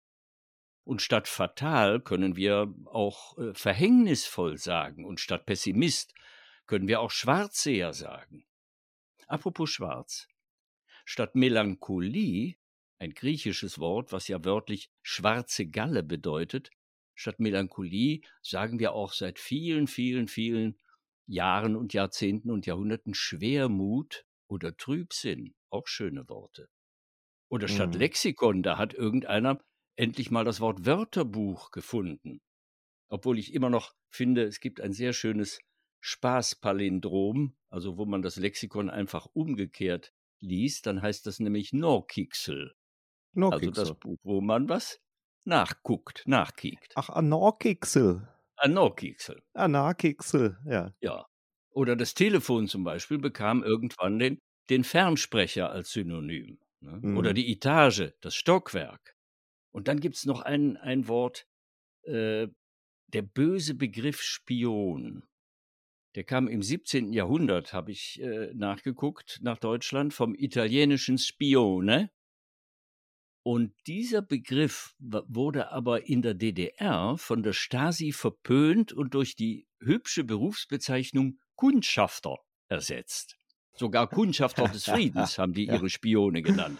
Und 0.82 1.02
statt 1.02 1.28
fatal 1.28 2.00
können 2.00 2.34
wir 2.34 2.74
auch 2.86 3.38
äh, 3.38 3.54
verhängnisvoll 3.54 4.58
sagen 4.58 5.04
und 5.04 5.20
statt 5.20 5.46
Pessimist 5.46 6.14
können 6.66 6.88
wir 6.88 7.00
auch 7.00 7.12
Schwarzseher 7.12 7.92
sagen. 7.92 8.44
Apropos 9.28 9.70
schwarz. 9.70 10.26
Statt 11.04 11.36
Melancholie, 11.36 12.56
ein 12.98 13.14
griechisches 13.14 13.78
Wort, 13.78 14.10
was 14.10 14.26
ja 14.26 14.44
wörtlich 14.44 14.90
schwarze 15.00 15.66
Galle 15.66 16.02
bedeutet, 16.02 16.70
statt 17.14 17.38
Melancholie 17.38 18.22
sagen 18.42 18.80
wir 18.80 18.94
auch 18.94 19.12
seit 19.12 19.38
vielen, 19.38 19.86
vielen, 19.86 20.26
vielen 20.26 20.76
Jahren 21.26 21.76
und 21.76 21.94
Jahrzehnten 21.94 22.50
und 22.50 22.66
Jahrhunderten 22.66 23.14
Schwermut 23.14 24.24
oder 24.52 24.76
Trübsinn, 24.76 25.54
auch 25.70 25.86
schöne 25.88 26.28
Worte. 26.28 26.68
Oder 27.50 27.68
statt 27.68 27.94
Mhm. 27.94 28.00
Lexikon, 28.00 28.62
da 28.62 28.78
hat 28.78 28.94
irgendeiner 28.94 29.58
endlich 29.96 30.30
mal 30.30 30.44
das 30.44 30.60
Wort 30.60 30.86
Wörterbuch 30.86 31.70
gefunden. 31.70 32.40
Obwohl 33.10 33.38
ich 33.38 33.54
immer 33.54 33.70
noch 33.70 33.92
finde, 34.10 34.44
es 34.44 34.60
gibt 34.60 34.80
ein 34.80 34.92
sehr 34.92 35.12
schönes 35.12 35.58
Spaßpalindrom, 36.00 37.56
also 37.70 37.96
wo 37.98 38.04
man 38.06 38.22
das 38.22 38.36
Lexikon 38.36 38.90
einfach 38.90 39.26
umgekehrt 39.32 40.12
liest, 40.40 40.86
dann 40.86 41.00
heißt 41.02 41.26
das 41.26 41.40
nämlich 41.40 41.72
Norkixel. 41.72 42.74
Also 43.36 43.70
das. 43.70 43.94
Buch, 43.94 44.18
wo 44.22 44.40
man 44.40 44.68
was 44.68 45.00
nachguckt, 45.44 46.22
nachkiekt. 46.26 46.92
Ach, 46.96 47.08
Norkixel, 48.74 49.42
Ein 49.54 49.70
Norkixel, 49.72 50.58
ja. 50.66 50.94
ja. 51.00 51.26
Oder 51.72 51.96
das 51.96 52.14
Telefon 52.14 52.68
zum 52.68 52.84
Beispiel 52.84 53.18
bekam 53.18 53.62
irgendwann 53.62 54.18
den 54.18 54.38
den 54.70 54.84
Fernsprecher 54.84 55.70
als 55.70 55.92
Synonym 55.92 56.58
ne? 56.80 56.98
Mhm. 57.02 57.16
oder 57.16 57.32
die 57.32 57.52
Etage, 57.52 58.12
das 58.20 58.34
Stockwerk. 58.34 59.16
Und 59.72 59.88
dann 59.88 60.00
gibt 60.00 60.16
es 60.16 60.24
noch 60.24 60.40
ein, 60.42 60.76
ein 60.76 61.08
Wort, 61.08 61.46
äh, 62.04 62.48
der 63.08 63.22
böse 63.22 63.74
Begriff 63.74 64.20
Spion. 64.20 65.24
Der 66.14 66.24
kam 66.24 66.46
im 66.48 66.62
17. 66.62 67.12
Jahrhundert, 67.12 67.72
habe 67.72 67.90
ich 67.90 68.20
äh, 68.20 68.52
nachgeguckt, 68.54 69.40
nach 69.42 69.58
Deutschland 69.58 70.12
vom 70.12 70.34
italienischen 70.34 71.18
Spione. 71.18 72.10
Und 73.44 73.74
dieser 73.86 74.22
Begriff 74.22 74.94
wurde 75.00 75.72
aber 75.72 76.06
in 76.06 76.22
der 76.22 76.34
DDR 76.34 77.16
von 77.18 77.42
der 77.42 77.54
Stasi 77.54 78.12
verpönt 78.12 78.92
und 78.92 79.14
durch 79.14 79.34
die 79.34 79.66
hübsche 79.80 80.22
Berufsbezeichnung 80.22 81.38
Kundschafter 81.62 82.38
ersetzt. 82.66 83.36
Sogar 83.76 84.08
Kundschafter 84.08 84.66
des 84.66 84.86
Friedens 84.86 85.38
haben 85.38 85.52
die 85.52 85.68
ihre 85.68 85.88
Spione 85.88 86.42
genannt. 86.42 86.76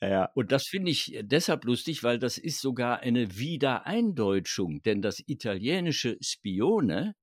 Ja. 0.00 0.26
Und 0.36 0.52
das 0.52 0.68
finde 0.68 0.92
ich 0.92 1.18
deshalb 1.22 1.64
lustig, 1.64 2.04
weil 2.04 2.20
das 2.20 2.38
ist 2.38 2.60
sogar 2.60 3.00
eine 3.00 3.38
Wiedereindeutschung, 3.38 4.82
denn 4.82 5.02
das 5.02 5.20
italienische 5.26 6.16
Spione 6.20 7.16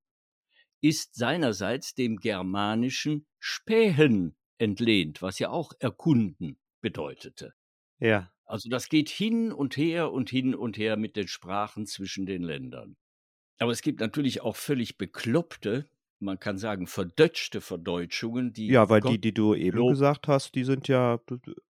ist 0.81 1.15
seinerseits 1.15 1.95
dem 1.95 2.17
germanischen 2.17 3.25
Spähen 3.39 4.35
entlehnt, 4.57 5.21
was 5.21 5.39
ja 5.39 5.49
auch 5.49 5.71
erkunden 5.79 6.59
bedeutete. 6.81 7.53
Ja. 7.99 8.33
Also 8.43 8.67
das 8.67 8.89
geht 8.89 9.07
hin 9.07 9.53
und 9.53 9.77
her 9.77 10.11
und 10.11 10.29
hin 10.29 10.53
und 10.53 10.77
her 10.77 10.97
mit 10.97 11.15
den 11.15 11.29
Sprachen 11.29 11.85
zwischen 11.85 12.25
den 12.25 12.43
Ländern. 12.43 12.97
Aber 13.59 13.71
es 13.71 13.81
gibt 13.81 14.01
natürlich 14.01 14.41
auch 14.41 14.57
völlig 14.57 14.97
bekloppte, 14.97 15.89
man 16.19 16.39
kann 16.39 16.57
sagen 16.57 16.87
verdötschte 16.87 17.61
Verdeutschungen, 17.61 18.53
die 18.53 18.67
Ja, 18.67 18.89
weil 18.89 19.01
Gott 19.01 19.13
die, 19.13 19.21
die 19.21 19.33
du 19.33 19.53
eben 19.55 19.77
Lob- 19.77 19.91
gesagt 19.91 20.27
hast, 20.27 20.55
die 20.55 20.63
sind 20.63 20.87
ja 20.87 21.19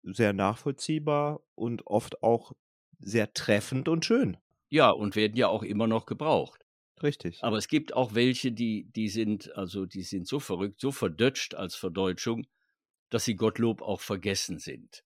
sehr 0.03 0.33
nachvollziehbar 0.33 1.41
und 1.55 1.87
oft 1.87 2.21
auch 2.23 2.53
sehr 2.99 3.33
treffend 3.33 3.87
und 3.89 4.05
schön. 4.05 4.37
ja 4.69 4.89
und 4.89 5.15
werden 5.15 5.35
ja 5.37 5.47
auch 5.47 5.63
immer 5.63 5.87
noch 5.87 6.05
gebraucht. 6.05 6.61
Richtig. 7.03 7.43
Aber 7.43 7.57
es 7.57 7.67
gibt 7.67 7.93
auch 7.93 8.13
welche, 8.15 8.51
die, 8.51 8.85
die 8.95 9.09
sind, 9.09 9.55
also 9.57 9.85
die 9.85 10.03
sind 10.03 10.27
so 10.27 10.39
verrückt, 10.39 10.79
so 10.79 10.91
verdötscht 10.91 11.53
als 11.55 11.75
Verdeutschung, 11.75 12.47
dass 13.09 13.25
sie 13.25 13.35
Gottlob 13.35 13.81
auch 13.81 14.01
vergessen 14.01 14.59
sind. 14.59 15.03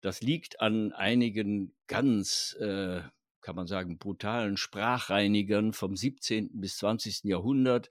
Das 0.00 0.22
liegt 0.22 0.60
an 0.60 0.92
einigen 0.92 1.74
ganz, 1.88 2.56
äh, 2.60 3.02
kann 3.40 3.56
man 3.56 3.66
sagen, 3.66 3.98
brutalen 3.98 4.56
Sprachreinigern 4.56 5.72
vom 5.72 5.96
17. 5.96 6.60
bis 6.60 6.76
20. 6.78 7.28
Jahrhundert. 7.28 7.90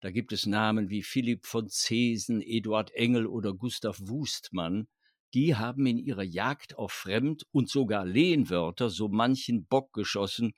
Da 0.00 0.10
gibt 0.10 0.32
es 0.32 0.46
Namen 0.46 0.90
wie 0.90 1.02
Philipp 1.02 1.44
von 1.44 1.68
Zesen, 1.68 2.40
Eduard 2.40 2.92
Engel 2.92 3.26
oder 3.26 3.52
Gustav 3.52 3.98
Wustmann. 4.00 4.86
Die 5.34 5.56
haben 5.56 5.86
in 5.86 5.98
ihrer 5.98 6.22
Jagd 6.22 6.76
auf 6.76 6.92
Fremd- 6.92 7.46
und 7.50 7.68
sogar 7.68 8.06
Lehnwörter 8.06 8.90
so 8.90 9.08
manchen 9.08 9.66
Bock 9.66 9.92
geschossen, 9.92 10.54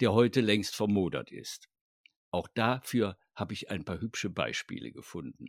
der 0.00 0.12
heute 0.12 0.40
längst 0.40 0.74
vermodert 0.74 1.30
ist. 1.30 1.68
Auch 2.32 2.48
dafür 2.48 3.16
habe 3.34 3.54
ich 3.54 3.70
ein 3.70 3.84
paar 3.84 4.00
hübsche 4.00 4.28
Beispiele 4.28 4.92
gefunden. 4.92 5.46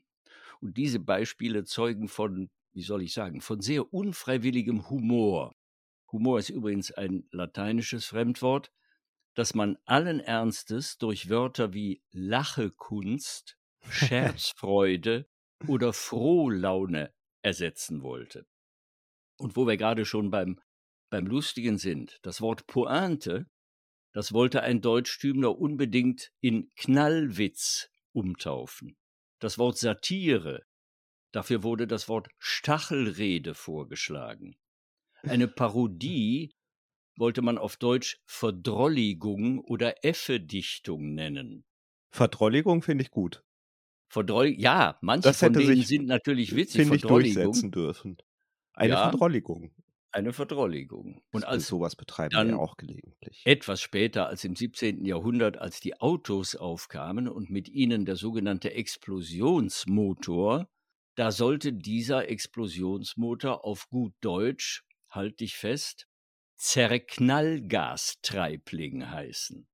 Und 0.61 0.77
diese 0.77 0.99
Beispiele 0.99 1.63
zeugen 1.63 2.07
von, 2.07 2.49
wie 2.73 2.83
soll 2.83 3.01
ich 3.01 3.13
sagen, 3.13 3.41
von 3.41 3.61
sehr 3.61 3.93
unfreiwilligem 3.93 4.89
Humor. 4.89 5.55
Humor 6.11 6.39
ist 6.39 6.49
übrigens 6.49 6.91
ein 6.91 7.27
lateinisches 7.31 8.05
Fremdwort, 8.05 8.71
das 9.35 9.53
man 9.53 9.77
allen 9.85 10.19
Ernstes 10.19 10.97
durch 10.97 11.29
Wörter 11.29 11.73
wie 11.73 12.03
Lachekunst, 12.11 13.57
Scherzfreude 13.89 15.27
oder 15.67 15.93
Frohlaune 15.93 17.13
ersetzen 17.41 18.03
wollte. 18.03 18.45
Und 19.37 19.55
wo 19.55 19.65
wir 19.65 19.77
gerade 19.77 20.05
schon 20.05 20.29
beim, 20.29 20.59
beim 21.09 21.25
Lustigen 21.25 21.77
sind, 21.77 22.19
das 22.21 22.41
Wort 22.41 22.67
Pointe, 22.67 23.49
das 24.13 24.33
wollte 24.33 24.61
ein 24.61 24.81
Deutschtümler 24.81 25.57
unbedingt 25.57 26.31
in 26.41 26.69
Knallwitz 26.75 27.89
umtaufen. 28.11 28.97
Das 29.39 29.57
Wort 29.57 29.77
Satire, 29.77 30.65
dafür 31.31 31.63
wurde 31.63 31.87
das 31.87 32.09
Wort 32.09 32.29
Stachelrede 32.37 33.55
vorgeschlagen. 33.55 34.57
Eine 35.23 35.47
Parodie 35.47 36.53
wollte 37.21 37.41
man 37.41 37.57
auf 37.57 37.77
Deutsch 37.77 38.19
Verdrolligung 38.27 39.59
oder 39.61 40.03
Effedichtung 40.05 41.13
nennen. 41.15 41.63
Verdrolligung 42.13 42.83
finde 42.83 43.01
ich 43.03 43.11
gut. 43.11 43.43
Verdroll 44.09 44.47
ja, 44.59 44.97
manche 45.01 45.33
Das 45.33 45.39
von 45.39 45.55
denen 45.55 45.83
sich, 45.83 45.85
sind 45.85 46.05
natürlich 46.05 46.55
witzig. 46.55 46.85
Finde 46.85 46.95
ich 46.95 47.05
durchsetzen 47.05 47.71
dürfen. 47.71 48.17
Eine 48.73 48.97
Ja. 48.97 48.97
Verdrolligung. 48.97 49.71
eine 50.11 50.33
Verdrolligung. 50.33 51.21
Und 51.33 51.43
als 51.45 51.67
sowas 51.67 51.97
betreiben 51.97 52.39
wir 52.39 52.47
ja 52.47 52.55
dann 52.55 52.57
auch 52.57 52.77
gelegentlich. 52.77 53.45
etwas 53.45 53.81
später 53.81 54.27
als 54.27 54.43
im 54.45 54.55
17. 54.55 55.05
Jahrhundert, 55.05 55.57
als 55.57 55.79
die 55.81 55.99
Autos 56.01 56.55
aufkamen 56.55 57.27
und 57.29 57.49
mit 57.51 57.69
ihnen 57.69 58.05
der 58.05 58.15
sogenannte 58.17 58.73
Explosionsmotor, 58.73 60.69
da 61.15 61.31
sollte 61.31 61.73
dieser 61.73 62.29
Explosionsmotor 62.29 63.65
auf 63.65 63.89
gut 63.89 64.13
Deutsch, 64.21 64.85
halt 65.09 65.39
dich 65.41 65.57
fest, 65.57 66.07
Zerknallgastreibling 66.61 69.09
heißen. 69.09 69.67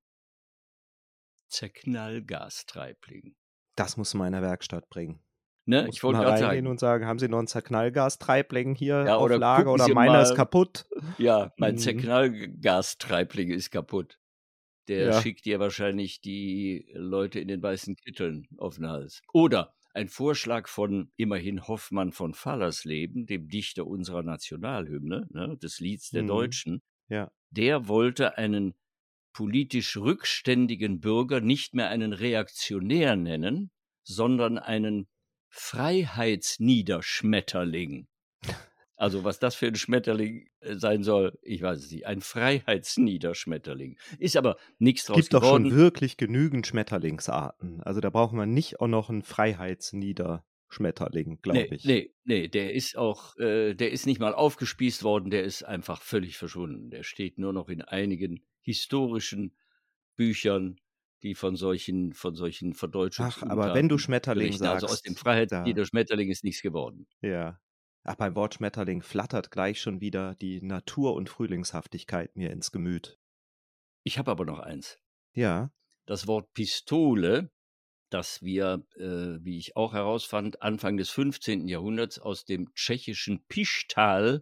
Zerknallgastreibling. 1.49 3.35
Das 3.75 3.97
muss 3.97 4.13
man 4.13 4.27
in 4.27 4.33
der 4.33 4.41
Werkstatt 4.41 4.87
bringen. 4.89 5.19
Ne? 5.65 5.85
Ich 5.89 6.01
wollte 6.01 6.21
gerade 6.21 6.39
sagen, 6.39 6.65
und 6.65 6.79
sagen, 6.79 7.05
haben 7.05 7.19
Sie 7.19 7.27
noch 7.27 7.39
einen 7.39 7.47
Zerknallgastreibling 7.47 8.73
hier 8.75 9.03
Ja, 9.05 9.17
auf 9.17 9.23
oder 9.23 9.37
Lager 9.37 9.73
oder 9.73 9.83
Sie 9.83 9.93
meiner 9.93 10.21
ist 10.21 10.29
mal- 10.29 10.35
kaputt? 10.37 10.87
ja, 11.17 11.51
mein 11.57 11.75
Mhm. 11.75 11.79
Zerknallgastreibling 11.79 13.51
ist 13.51 13.69
kaputt. 13.71 14.17
Der 14.87 15.07
Ja. 15.07 15.21
schickt 15.21 15.43
dir 15.43 15.59
wahrscheinlich 15.59 16.21
die 16.21 16.89
Leute 16.93 17.41
in 17.41 17.49
den 17.49 17.61
weißen 17.61 17.97
Kitteln 17.97 18.47
auf 18.57 18.75
den 18.77 18.87
Hals. 18.87 19.21
Oder 19.33 19.75
ein 19.97 20.07
Vorschlag 20.09 20.67
von 20.69 21.11
immerhin 21.17 21.67
Hoffmann 21.67 22.11
von 22.13 22.33
Fallersleben, 22.33 23.25
dem 23.25 23.49
Dichter 23.49 23.85
unserer 23.87 24.23
Nationalhymne, 24.23 25.27
ne, 25.31 25.57
des 25.57 25.79
Lieds 25.79 26.11
der 26.11 26.23
Mhm. 26.23 26.27
Deutschen. 26.27 26.81
Ja. 27.09 27.31
Der 27.49 27.87
wollte 27.87 28.37
einen 28.37 28.75
politisch 29.33 29.97
rückständigen 29.97 30.99
Bürger 30.99 31.41
nicht 31.41 31.73
mehr 31.73 31.89
einen 31.89 32.13
Reaktionär 32.13 33.15
nennen, 33.15 33.71
sondern 34.03 34.57
einen 34.57 35.07
Freiheitsniederschmetterling. 35.49 38.07
Also 38.99 39.23
was 39.23 39.37
das 39.39 39.53
für 39.55 39.67
ein 39.67 39.75
Schmetterling 39.75 40.49
äh, 40.59 40.75
sein 40.75 41.03
soll, 41.03 41.37
ich 41.43 41.61
weiß 41.61 41.77
es 41.79 41.91
nicht. 41.91 42.05
Ein 42.07 42.19
Freiheitsniederschmetterling. 42.21 43.97
Ist 44.19 44.35
aber 44.37 44.57
nichts 44.79 45.01
Es 45.03 45.07
draus 45.07 45.17
gibt 45.17 45.33
doch 45.35 45.43
schon 45.43 45.63
geworden. 45.63 45.77
wirklich 45.77 46.17
genügend 46.17 46.65
Schmetterlingsarten. 46.67 47.81
Also 47.83 48.01
da 48.01 48.09
brauchen 48.09 48.37
wir 48.39 48.45
nicht 48.47 48.79
auch 48.81 48.87
noch 48.87 49.09
einen 49.09 49.21
Freiheitsniederschmetterling, 49.21 51.39
glaube 51.41 51.59
Nee, 51.59 51.69
ich. 51.75 51.85
nee, 51.85 52.13
nee, 52.23 52.47
der 52.47 52.73
ist 52.73 52.97
auch, 52.97 53.35
äh, 53.37 53.75
der 53.75 53.91
ist 53.91 54.05
nicht 54.07 54.19
mal 54.19 54.33
aufgespießt 54.33 55.03
worden, 55.03 55.29
der 55.29 55.43
ist 55.43 55.61
einfach 55.63 56.01
völlig 56.01 56.37
verschwunden. 56.37 56.89
Der 56.89 57.03
steht 57.03 57.37
nur 57.37 57.53
noch 57.53 57.69
in 57.69 57.83
einigen 57.83 58.43
historischen 58.61 59.55
Büchern, 60.15 60.79
die 61.23 61.35
von 61.35 61.55
solchen, 61.55 62.13
von 62.13 62.35
solchen 62.35 62.73
Ach, 63.19 63.41
aber 63.43 63.73
wenn 63.73 63.89
du 63.89 63.97
Schmetterling 63.97 64.47
berichten. 64.47 64.65
Also 64.65 64.87
aus 64.87 65.01
dem 65.01 65.13
sagst, 65.13 65.23
Freiheitsniederschmetterling 65.23 66.29
ist 66.29 66.43
nichts 66.43 66.61
geworden. 66.61 67.07
ja. 67.21 67.59
Ach, 68.09 68.15
beim 68.15 68.35
Wort 68.35 68.53
Schmetterling 68.53 69.01
flattert 69.01 69.51
gleich 69.51 69.81
schon 69.81 69.99
wieder 69.99 70.33
die 70.35 70.61
Natur- 70.61 71.13
und 71.13 71.27
Frühlingshaftigkeit 71.27 72.37
mir 72.37 72.51
ins 72.51 72.71
Gemüt. 72.71 73.19
Ich 74.03 74.17
habe 74.17 74.31
aber 74.31 74.45
noch 74.45 74.59
eins. 74.59 74.97
Ja, 75.33 75.71
Das 76.05 76.25
Wort 76.25 76.53
Pistole, 76.53 77.51
das 78.09 78.41
wir, 78.41 78.85
äh, 78.95 79.43
wie 79.43 79.57
ich 79.57 79.75
auch 79.75 79.91
herausfand, 79.91 80.61
Anfang 80.61 80.95
des 80.95 81.09
15. 81.09 81.67
Jahrhunderts 81.67 82.17
aus 82.17 82.45
dem 82.45 82.73
tschechischen 82.73 83.43
Pischtal, 83.49 84.41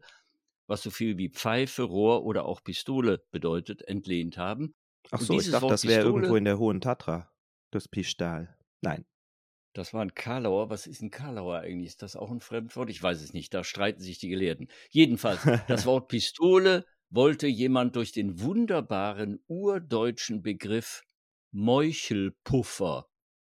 was 0.68 0.84
so 0.84 0.92
viel 0.92 1.18
wie 1.18 1.30
Pfeife, 1.30 1.82
Rohr 1.82 2.24
oder 2.24 2.46
auch 2.46 2.64
Pistole 2.64 3.26
bedeutet, 3.32 3.82
entlehnt 3.82 4.38
haben. 4.38 4.76
ach 5.10 5.22
so, 5.22 5.40
ich 5.40 5.50
dachte, 5.50 5.64
Wort 5.64 5.74
das 5.74 5.86
wäre 5.86 6.06
irgendwo 6.06 6.36
in 6.36 6.46
der 6.46 6.60
Hohen 6.60 6.82
Tatra, 6.82 7.32
das 7.72 7.88
Pischtal. 7.88 8.56
Nein. 8.82 9.06
Das 9.76 9.94
war 9.94 10.02
ein 10.02 10.14
Karlauer. 10.14 10.70
Was 10.70 10.88
ist 10.88 11.02
ein 11.02 11.12
Karlauer 11.12 11.60
eigentlich? 11.60 11.88
Ist 11.88 12.02
das 12.02 12.16
auch 12.16 12.32
ein 12.32 12.40
Fremdwort? 12.40 12.90
Ich 12.90 13.02
weiß 13.04 13.22
es 13.22 13.34
nicht. 13.34 13.54
Da 13.54 13.64
streiten 13.64 14.02
sich 14.02 14.18
die 14.20 14.30
Gelehrten. 14.30 14.70
Jedenfalls, 14.90 15.42
das 15.68 15.86
Wort 15.86 16.08
Pistole 16.08 16.86
wollte 17.10 17.48
jemand 17.48 17.96
durch 17.96 18.12
den 18.12 18.40
wunderbaren 18.42 19.44
urdeutschen 19.48 20.42
Begriff 20.42 21.04
Meuchelpuffer 21.52 23.08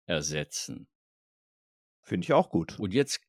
ersetzen. 0.07 0.89
Finde 2.03 2.25
ich 2.25 2.33
auch 2.33 2.51
gut. 2.51 2.79
Und 2.79 2.95
jetzt 2.95 3.21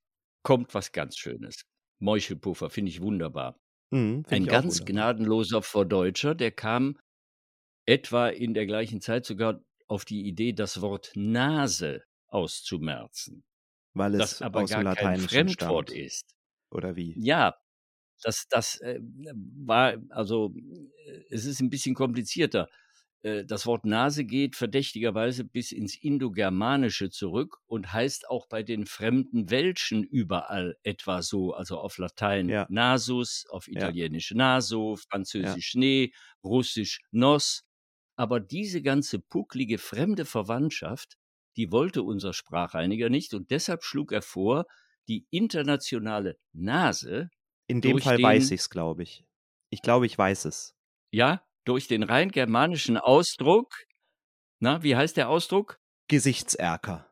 kommt 0.43 0.73
was 0.73 0.91
ganz 0.91 1.17
Schönes. 1.17 1.63
Meuchelpuffer 1.99 2.69
finde 2.69 2.89
ich 2.91 3.01
wunderbar. 3.01 3.57
Mhm, 3.91 4.25
Finde 4.25 4.29
Ein 4.29 4.47
ich 4.47 4.49
ganz 4.49 4.79
wunderbar. 4.79 4.85
gnadenloser 4.85 5.61
Verdeutscher, 5.61 6.35
der 6.35 6.51
kam 6.51 6.97
etwa 7.85 8.29
in 8.29 8.53
der 8.53 8.65
gleichen 8.65 9.01
Zeit 9.01 9.25
sogar 9.25 9.61
auf 9.87 10.05
die 10.05 10.25
Idee, 10.27 10.53
das 10.53 10.81
Wort 10.81 11.11
Nase 11.15 12.03
auszumerzen. 12.35 13.43
weil 13.95 14.13
das 14.17 14.35
es 14.35 14.41
aber 14.41 14.63
aus 14.63 14.73
dem 14.73 14.83
gar 14.83 14.85
kein 14.85 15.15
Lateinischen 15.15 15.17
Fremdwort 15.17 15.89
stammt. 15.89 15.91
ist. 15.91 16.35
Oder 16.71 16.95
wie? 16.95 17.19
Ja, 17.19 17.55
das 18.23 18.47
das, 18.49 18.79
äh, 18.81 18.99
war 19.01 19.97
also, 20.09 20.53
es 21.29 21.45
ist 21.45 21.61
ein 21.61 21.69
bisschen 21.69 21.95
komplizierter. 21.95 22.69
Äh, 23.23 23.45
das 23.45 23.65
Wort 23.67 23.85
Nase 23.85 24.25
geht 24.25 24.55
verdächtigerweise 24.55 25.43
bis 25.45 25.71
ins 25.71 25.95
Indogermanische 25.97 27.09
zurück 27.11 27.59
und 27.67 27.93
heißt 27.93 28.29
auch 28.29 28.47
bei 28.47 28.63
den 28.63 28.85
fremden 28.87 29.49
Welschen 29.51 30.03
überall 30.03 30.77
etwa 30.83 31.21
so, 31.23 31.53
also 31.53 31.79
auf 31.79 31.97
Latein 31.99 32.55
Ja. 32.55 32.69
nasus, 32.69 33.45
auf 33.49 33.67
Ja. 33.73 33.95
Italienisch 33.95 34.31
naso, 34.33 34.97
Französisch 34.97 35.75
ne, 35.75 36.11
Russisch 36.43 37.01
nos. 37.11 37.63
Aber 38.17 38.39
diese 38.41 38.81
ganze 38.81 39.19
pucklige 39.19 39.77
fremde 39.77 40.25
Verwandtschaft, 40.25 41.17
die 41.57 41.71
wollte 41.71 42.03
unser 42.03 42.33
Sprachreiniger 42.33 43.09
nicht 43.09 43.33
und 43.33 43.51
deshalb 43.51 43.83
schlug 43.83 44.11
er 44.11 44.21
vor, 44.21 44.65
die 45.07 45.25
internationale 45.29 46.37
Nase 46.53 47.29
In 47.67 47.81
dem 47.81 47.99
Fall 47.99 48.21
weiß 48.21 48.47
den 48.47 48.55
ich's, 48.55 48.69
glaube 48.69 49.03
ich. 49.03 49.23
Ich 49.69 49.81
glaube, 49.81 50.05
ich 50.05 50.17
weiß 50.17 50.45
es. 50.45 50.75
ja, 51.11 51.41
durch 51.63 51.87
den 51.87 52.03
rein 52.03 52.31
germanischen 52.31 52.97
Ausdruck 52.97 53.73
na, 54.59 54.83
wie 54.83 54.95
heißt 54.95 55.17
der 55.17 55.29
Ausdruck? 55.29 55.79
Gesichtserker. 56.07 57.11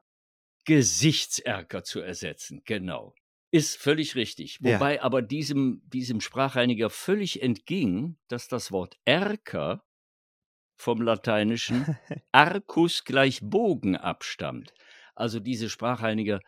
Gesichtserker 0.66 1.84
zu 1.84 2.00
ersetzen, 2.00 2.62
genau. 2.66 3.14
Ist 3.52 3.78
völlig 3.78 4.16
richtig. 4.16 4.60
Ja. 4.62 4.76
Wobei 4.76 5.02
aber 5.02 5.22
diesem 5.22 5.82
diesem 5.86 6.22
Sprachreiniger 6.22 6.90
völlig 6.90 7.42
entging, 7.44 8.18
dass 8.28 8.48
das 8.48 8.72
Wort 8.72 8.98
Erker 9.06 9.84
vom 10.84 11.02
Lateinischen 11.02 11.86
arcus 12.32 13.06
gleich 13.06 13.40
Bogen 13.42 13.96
abstammt. 13.98 14.74
Also 15.16 15.40
diese 15.40 15.70
Sprachreiniger, 15.70 16.40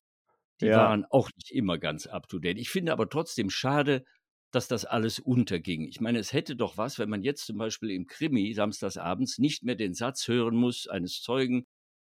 die 0.61 0.69
Ja. 0.69 0.77
waren 0.77 1.05
auch 1.05 1.29
nicht 1.35 1.51
immer 1.51 1.77
ganz 1.77 2.07
up 2.07 2.27
to 2.29 2.39
date. 2.39 2.57
Ich 2.59 2.69
finde 2.69 2.91
aber 2.93 3.09
trotzdem 3.09 3.49
schade, 3.49 4.05
dass 4.51 4.67
das 4.67 4.85
alles 4.85 5.19
unterging. 5.19 5.87
Ich 5.87 5.99
meine, 6.01 6.19
es 6.19 6.33
hätte 6.33 6.55
doch 6.55 6.77
was, 6.77 6.99
wenn 6.99 7.09
man 7.09 7.23
jetzt 7.23 7.45
zum 7.45 7.57
Beispiel 7.57 7.91
im 7.91 8.07
Krimi 8.07 8.53
samstagsabends 8.53 9.37
nicht 9.39 9.63
mehr 9.63 9.75
den 9.75 9.93
Satz 9.93 10.27
hören 10.27 10.55
muss 10.55 10.87
eines 10.87 11.21
Zeugen, 11.21 11.65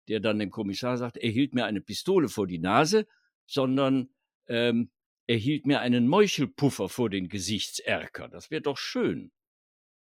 der 0.07 0.19
dann 0.19 0.39
dem 0.39 0.51
Kommissar 0.51 0.98
sagt, 0.98 1.17
er 1.17 1.29
hielt 1.31 1.53
mir 1.55 1.65
eine 1.65 1.81
Pistole 1.81 2.29
vor 2.29 2.48
die 2.48 2.60
Nase, 2.60 3.07
sondern 3.48 4.10
ähm, 4.48 4.91
er 5.27 5.38
hielt 5.38 5.65
mir 5.65 5.79
einen 5.81 6.07
Meuchelpuffer 6.07 6.89
vor 6.89 7.10
den 7.10 7.29
Gesichtserker. 7.29 8.27
Das 8.29 8.51
wäre 8.51 8.62
doch 8.62 8.77
schön. 8.77 9.31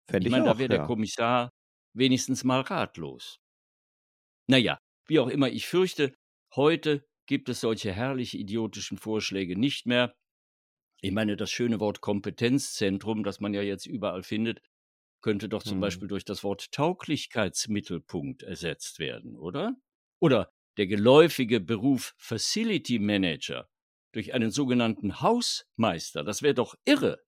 Fände 0.09 0.29
Ich 0.29 0.29
ich 0.29 0.31
meine, 0.31 0.45
da 0.45 0.57
wäre 0.57 0.69
der 0.69 0.79
ja. 0.79 0.85
Kommissar 0.85 1.51
wenigstens 1.95 2.43
mal 2.43 2.61
ratlos. 2.61 3.39
Naja, 4.47 4.79
wie 5.07 5.19
auch 5.19 5.27
immer, 5.27 5.49
ich 5.49 5.67
fürchte, 5.67 6.13
heute 6.55 7.07
gibt 7.27 7.49
es 7.49 7.61
solche 7.61 7.91
herrlich 7.91 8.37
idiotischen 8.37 8.97
Vorschläge 8.97 9.57
nicht 9.57 9.85
mehr. 9.85 10.15
Ich 11.01 11.13
meine, 11.13 11.37
das 11.37 11.51
schöne 11.51 11.81
Wort 11.81 12.01
Kompetenzzentrum, 12.01 13.23
das 13.23 13.41
man 13.41 13.55
ja 13.55 13.63
jetzt 13.63 13.87
überall 13.87 14.23
findet, 14.23 14.61
könnte 15.21 15.49
doch 15.49 15.63
zum 15.63 15.79
Mhm. 15.79 15.81
Beispiel 15.81 16.09
durch 16.09 16.25
das 16.25 16.43
Wort 16.45 16.71
Tauglichkeitsmittelpunkt 16.73 18.43
ersetzt 18.43 18.99
werden, 18.99 19.37
oder? 19.37 19.75
Oder 20.21 20.53
der 20.77 20.87
geläufige 20.87 21.61
Beruf 21.61 22.15
Facility 22.19 22.99
Manager 22.99 23.69
durch 24.13 24.33
einen 24.33 24.51
sogenannten 24.51 25.21
Hausmeister. 25.21 26.23
Das 26.23 26.43
wäre 26.43 26.55
doch 26.55 26.75
irre. 26.85 27.24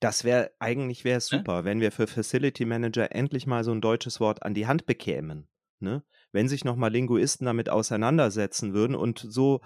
Das 0.00 0.24
wäre, 0.24 0.50
eigentlich 0.58 1.04
wäre 1.04 1.18
es 1.18 1.30
Ne? 1.30 1.38
super, 1.38 1.64
wenn 1.64 1.80
wir 1.80 1.92
für 1.92 2.06
Facility 2.06 2.64
Manager 2.64 3.12
endlich 3.14 3.46
mal 3.46 3.64
so 3.64 3.70
ein 3.72 3.80
deutsches 3.80 4.18
Wort 4.20 4.42
an 4.42 4.54
die 4.54 4.66
Hand 4.66 4.86
bekämen. 4.86 5.46
Ne? 5.78 6.02
Wenn 6.32 6.48
sich 6.48 6.64
nochmal 6.64 6.90
Linguisten 6.92 7.44
damit 7.46 7.68
auseinandersetzen 7.70 8.72
würden 8.74 8.96
und 8.96 9.18
so 9.18 9.60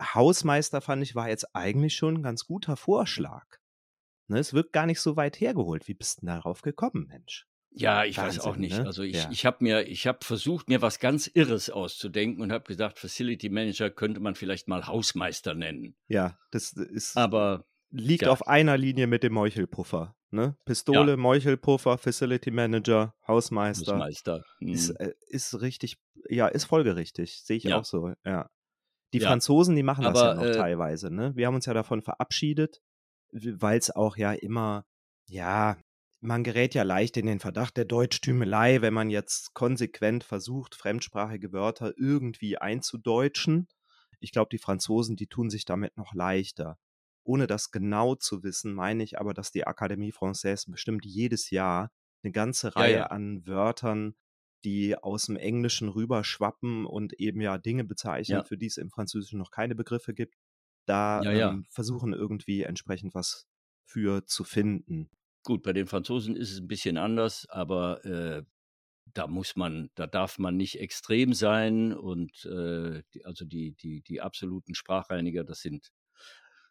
Hausmeister 0.00 0.80
fand 0.80 1.02
ich 1.02 1.14
war 1.14 1.28
jetzt 1.28 1.54
eigentlich 1.54 1.96
schon 1.96 2.16
ein 2.18 2.22
ganz 2.22 2.46
guter 2.46 2.76
Vorschlag. 2.76 3.46
Ne? 4.28 4.38
Es 4.38 4.52
wirkt 4.52 4.72
gar 4.72 4.86
nicht 4.86 5.00
so 5.00 5.16
weit 5.16 5.40
hergeholt. 5.40 5.88
Wie 5.88 5.94
bist 5.94 6.18
du 6.18 6.20
denn 6.26 6.34
darauf 6.34 6.62
gekommen, 6.62 7.06
Mensch? 7.08 7.46
Ja, 7.70 8.04
ich 8.04 8.16
weiß 8.16 8.40
auch 8.40 8.46
Wahnsinn, 8.54 8.60
nicht. 8.62 8.78
ne? 8.78 8.86
Also 8.86 9.02
ich, 9.02 9.16
Ja. 9.16 9.28
ich 9.30 9.44
habe 9.44 9.58
mir, 9.60 9.86
ich 9.86 10.06
habe 10.06 10.18
versucht, 10.24 10.68
mir 10.68 10.80
was 10.80 10.98
ganz 10.98 11.26
Irres 11.26 11.68
auszudenken 11.68 12.42
und 12.42 12.50
habe 12.50 12.64
gesagt, 12.64 12.98
Facility 12.98 13.50
Manager 13.50 13.90
könnte 13.90 14.20
man 14.20 14.34
vielleicht 14.34 14.66
mal 14.68 14.86
Hausmeister 14.86 15.54
nennen. 15.54 15.94
Ja, 16.08 16.38
das 16.50 16.72
ist 16.72 17.16
Aber 17.18 17.66
liegt 17.96 18.22
ja. 18.22 18.30
auf 18.30 18.46
einer 18.46 18.76
Linie 18.76 19.06
mit 19.06 19.22
dem 19.22 19.32
Meuchelpuffer. 19.32 20.14
Ne? 20.30 20.56
Pistole, 20.64 21.16
Meuchelpuffer, 21.16 21.98
Facility 21.98 22.50
Manager, 22.50 23.14
Hausmeister. 23.26 23.92
Hausmeister. 23.92 24.44
Ist, 24.60 24.88
hm. 24.90 24.96
äh, 24.98 25.12
ist 25.28 25.60
richtig, 25.60 25.96
ja, 26.28 26.48
ist 26.48 26.64
folgerichtig. 26.64 27.42
Sehe 27.42 27.56
ich 27.56 27.64
Ja. 27.64 27.78
auch 27.78 27.84
so, 27.84 28.12
ja. 28.24 28.50
Die 29.12 29.18
Ja. 29.18 29.28
Franzosen, 29.28 29.76
die 29.76 29.82
machen 29.82 30.04
das 30.04 30.20
ja 30.20 30.34
noch 30.34 30.42
äh, 30.42 30.52
teilweise, 30.52 31.14
ne? 31.14 31.32
Wir 31.36 31.46
haben 31.46 31.54
uns 31.54 31.66
ja 31.66 31.74
davon 31.74 32.02
verabschiedet, 32.02 32.82
weil 33.32 33.78
es 33.78 33.90
auch 33.90 34.16
ja 34.16 34.32
immer, 34.32 34.84
ja, 35.28 35.78
man 36.20 36.42
gerät 36.42 36.74
ja 36.74 36.82
leicht 36.82 37.16
in 37.16 37.26
den 37.26 37.40
Verdacht 37.40 37.76
der 37.76 37.84
Deutschtümelei, 37.84 38.82
wenn 38.82 38.94
man 38.94 39.10
jetzt 39.10 39.54
konsequent 39.54 40.24
versucht, 40.24 40.74
fremdsprachige 40.74 41.52
Wörter 41.52 41.92
irgendwie 41.96 42.58
einzudeutschen. 42.58 43.68
Ich 44.18 44.32
glaube, 44.32 44.48
die 44.50 44.58
Franzosen, 44.58 45.16
die 45.16 45.28
tun 45.28 45.50
sich 45.50 45.64
damit 45.64 45.96
noch 45.96 46.14
leichter. 46.14 46.78
Ohne 47.26 47.46
das 47.46 47.70
genau 47.70 48.14
zu 48.14 48.42
wissen, 48.42 48.74
meine 48.74 49.02
ich 49.04 49.18
aber, 49.20 49.34
dass 49.34 49.50
die 49.52 49.66
Académie 49.66 50.14
Française 50.14 50.70
bestimmt 50.70 51.04
jedes 51.06 51.50
Jahr 51.50 51.90
eine 52.22 52.32
ganze 52.32 52.74
Ja, 52.74 52.86
Reihe 52.86 52.88
ja. 52.88 53.10
an 53.10 53.46
Wörtern, 53.46 54.14
die 54.64 54.96
aus 54.96 55.26
dem 55.26 55.36
Englischen 55.36 55.88
rüberschwappen 55.88 56.86
und 56.86 57.12
eben 57.14 57.40
ja 57.40 57.58
Dinge 57.58 57.84
bezeichnen, 57.84 58.42
Ja. 58.42 58.44
für 58.44 58.56
die 58.58 58.66
es 58.66 58.76
im 58.78 58.90
Französischen 58.90 59.38
noch 59.38 59.50
keine 59.50 59.74
Begriffe 59.74 60.14
gibt, 60.14 60.34
da 60.86 61.24
Ja, 61.24 61.32
ja. 61.32 61.56
ähm, 61.56 61.66
versuchen 61.70 62.12
irgendwie 62.12 62.62
entsprechend 62.62 63.14
was 63.14 63.46
für 63.86 64.26
zu 64.26 64.44
finden. 64.44 65.10
Gut, 65.44 65.62
bei 65.62 65.72
den 65.72 65.86
Franzosen 65.86 66.36
ist 66.36 66.50
es 66.52 66.58
ein 66.60 66.66
bisschen 66.68 66.96
anders, 66.98 67.48
aber 67.48 68.04
äh, 68.04 68.42
da 69.14 69.26
muss 69.28 69.56
man, 69.56 69.90
da 69.96 70.06
darf 70.06 70.38
man 70.38 70.56
nicht 70.56 70.80
extrem 70.80 71.34
sein 71.34 71.92
und 71.94 72.44
äh, 72.46 73.02
die, 73.14 73.24
also 73.26 73.44
die, 73.46 73.72
die, 73.74 74.02
die 74.02 74.20
absoluten 74.22 74.74
Sprachreiniger, 74.74 75.44
das 75.44 75.60
sind, 75.60 75.92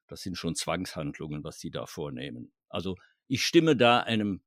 das 0.08 0.22
sind 0.22 0.38
schon 0.38 0.56
Zwangshandlungen, 0.56 1.44
was 1.44 1.58
die 1.58 1.72
da 1.72 1.86
vornehmen. 1.86 2.54
Also 2.70 2.96
ich 3.28 3.46
stimme 3.46 3.76
da 3.76 4.02
einem 4.02 4.44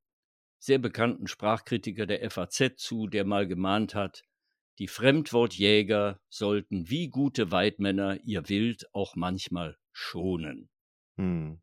sehr 0.58 0.78
bekannten 0.78 1.26
Sprachkritiker 1.26 2.06
der 2.06 2.28
FAZ 2.30 2.76
zu, 2.76 3.06
der 3.06 3.24
mal 3.24 3.46
gemahnt 3.46 3.94
hat, 3.94 4.24
die 4.78 4.88
Fremdwortjäger 4.88 6.20
sollten 6.28 6.88
wie 6.88 7.08
gute 7.08 7.50
Weidmänner 7.50 8.20
ihr 8.24 8.48
Wild 8.48 8.86
auch 8.94 9.16
manchmal 9.16 9.76
schonen. 9.92 10.70
Hm. 11.16 11.60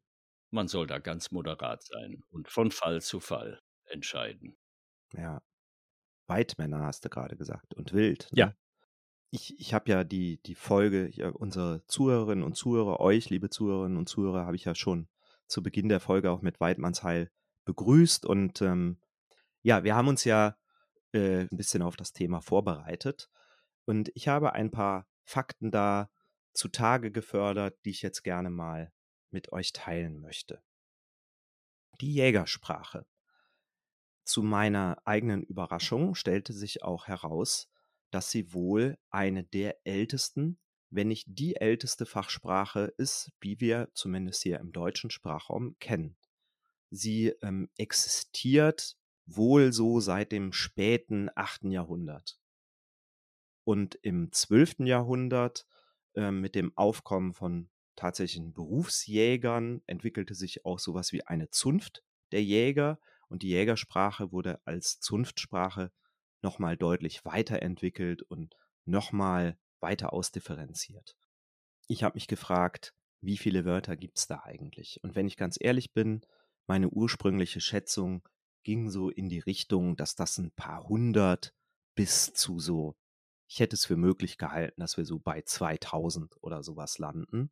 Man 0.51 0.67
soll 0.67 0.87
da 0.87 0.99
ganz 0.99 1.31
moderat 1.31 1.83
sein 1.83 2.21
und 2.29 2.49
von 2.49 2.71
Fall 2.71 3.01
zu 3.01 3.19
Fall 3.19 3.61
entscheiden. 3.85 4.57
Ja. 5.13 5.41
Weidmänner 6.27 6.83
hast 6.83 7.05
du 7.05 7.09
gerade 7.09 7.37
gesagt 7.37 7.73
und 7.73 7.93
wild. 7.93 8.29
Ne? 8.31 8.39
Ja. 8.39 8.55
Ich, 9.31 9.59
ich 9.59 9.73
habe 9.73 9.89
ja 9.91 10.03
die, 10.03 10.41
die 10.43 10.55
Folge, 10.55 11.09
ja, 11.11 11.29
unsere 11.29 11.85
Zuhörerinnen 11.87 12.43
und 12.43 12.55
Zuhörer, 12.55 12.99
euch, 12.99 13.29
liebe 13.29 13.49
Zuhörerinnen 13.49 13.97
und 13.97 14.07
Zuhörer, 14.07 14.45
habe 14.45 14.55
ich 14.55 14.65
ja 14.65 14.75
schon 14.75 15.07
zu 15.47 15.61
Beginn 15.61 15.89
der 15.89 15.99
Folge 15.99 16.31
auch 16.31 16.41
mit 16.41 16.59
Weidmannsheil 16.59 17.31
begrüßt. 17.65 18.25
Und 18.25 18.61
ähm, 18.61 18.97
ja, 19.61 19.83
wir 19.83 19.95
haben 19.95 20.07
uns 20.07 20.23
ja 20.23 20.55
äh, 21.13 21.41
ein 21.41 21.57
bisschen 21.57 21.81
auf 21.81 21.95
das 21.95 22.13
Thema 22.13 22.41
vorbereitet. 22.41 23.29
Und 23.85 24.11
ich 24.15 24.27
habe 24.27 24.53
ein 24.53 24.71
paar 24.71 25.07
Fakten 25.23 25.71
da 25.71 26.09
zutage 26.53 27.11
gefördert, 27.11 27.77
die 27.85 27.89
ich 27.91 28.01
jetzt 28.01 28.23
gerne 28.23 28.49
mal 28.49 28.91
mit 29.31 29.51
euch 29.51 29.73
teilen 29.73 30.21
möchte. 30.21 30.61
Die 32.01 32.13
Jägersprache. 32.13 33.05
Zu 34.23 34.41
meiner 34.41 34.97
eigenen 35.05 35.43
Überraschung 35.43 36.15
stellte 36.15 36.51
sich 36.53 36.83
auch 36.83 37.07
heraus, 37.07 37.69
dass 38.15 38.31
sie 38.31 38.53
wohl 38.53 38.97
eine 39.09 39.43
der 39.43 39.85
ältesten, 39.85 40.57
wenn 40.89 41.09
nicht 41.09 41.27
die 41.27 41.57
älteste 41.57 42.05
Fachsprache 42.05 42.93
ist, 42.97 43.33
wie 43.41 43.59
wir 43.59 43.89
zumindest 43.93 44.41
hier 44.41 44.61
im 44.61 44.71
deutschen 44.71 45.09
Sprachraum 45.09 45.75
kennen. 45.79 46.15
Sie 46.89 47.33
ähm, 47.41 47.69
existiert 47.75 48.95
wohl 49.25 49.73
so 49.73 49.99
seit 49.99 50.31
dem 50.31 50.53
späten 50.53 51.29
8. 51.35 51.65
Jahrhundert. 51.65 52.39
Und 53.65 53.95
im 54.01 54.31
12. 54.31 54.85
Jahrhundert 54.85 55.67
äh, 56.13 56.31
mit 56.31 56.55
dem 56.55 56.71
Aufkommen 56.77 57.33
von 57.33 57.69
tatsächlichen 57.97 58.53
Berufsjägern 58.53 59.81
entwickelte 59.87 60.35
sich 60.35 60.63
auch 60.63 60.79
sowas 60.79 61.11
wie 61.11 61.25
eine 61.27 61.49
Zunft 61.49 62.01
der 62.31 62.45
Jäger 62.45 62.97
und 63.27 63.41
die 63.41 63.49
Jägersprache 63.49 64.31
wurde 64.31 64.61
als 64.63 65.01
Zunftsprache 65.01 65.91
nochmal 66.45 66.77
deutlich 66.77 67.25
weiterentwickelt 67.25 68.21
und 68.21 68.55
nochmal 68.85 69.57
weiter 69.79 70.13
ausdifferenziert. 70.13 71.17
Ich 71.87 72.03
habe 72.03 72.15
mich 72.15 72.27
gefragt, 72.27 72.93
wie 73.19 73.37
viele 73.37 73.65
Wörter 73.65 73.97
gibt 73.97 74.19
es 74.19 74.27
da 74.27 74.43
eigentlich? 74.43 74.99
Und 75.03 75.15
wenn 75.15 75.27
ich 75.27 75.37
ganz 75.37 75.57
ehrlich 75.59 75.91
bin, 75.93 76.21
meine 76.67 76.89
ursprüngliche 76.89 77.61
Schätzung 77.61 78.21
ging 78.63 78.91
so 78.91 79.09
in 79.09 79.27
die 79.27 79.39
Richtung, 79.39 79.95
dass 79.95 80.13
das 80.15 80.37
ein 80.37 80.51
paar 80.51 80.87
hundert 80.87 81.51
bis 81.95 82.33
zu 82.33 82.59
so 82.59 82.95
Ich 83.47 83.59
hätte 83.59 83.75
es 83.75 83.85
für 83.85 83.97
möglich 83.97 84.37
gehalten, 84.37 84.81
dass 84.81 84.97
wir 84.97 85.05
so 85.05 85.17
bei 85.19 85.41
2000 85.41 86.35
oder 86.41 86.61
sowas 86.61 86.99
landen. 86.99 87.51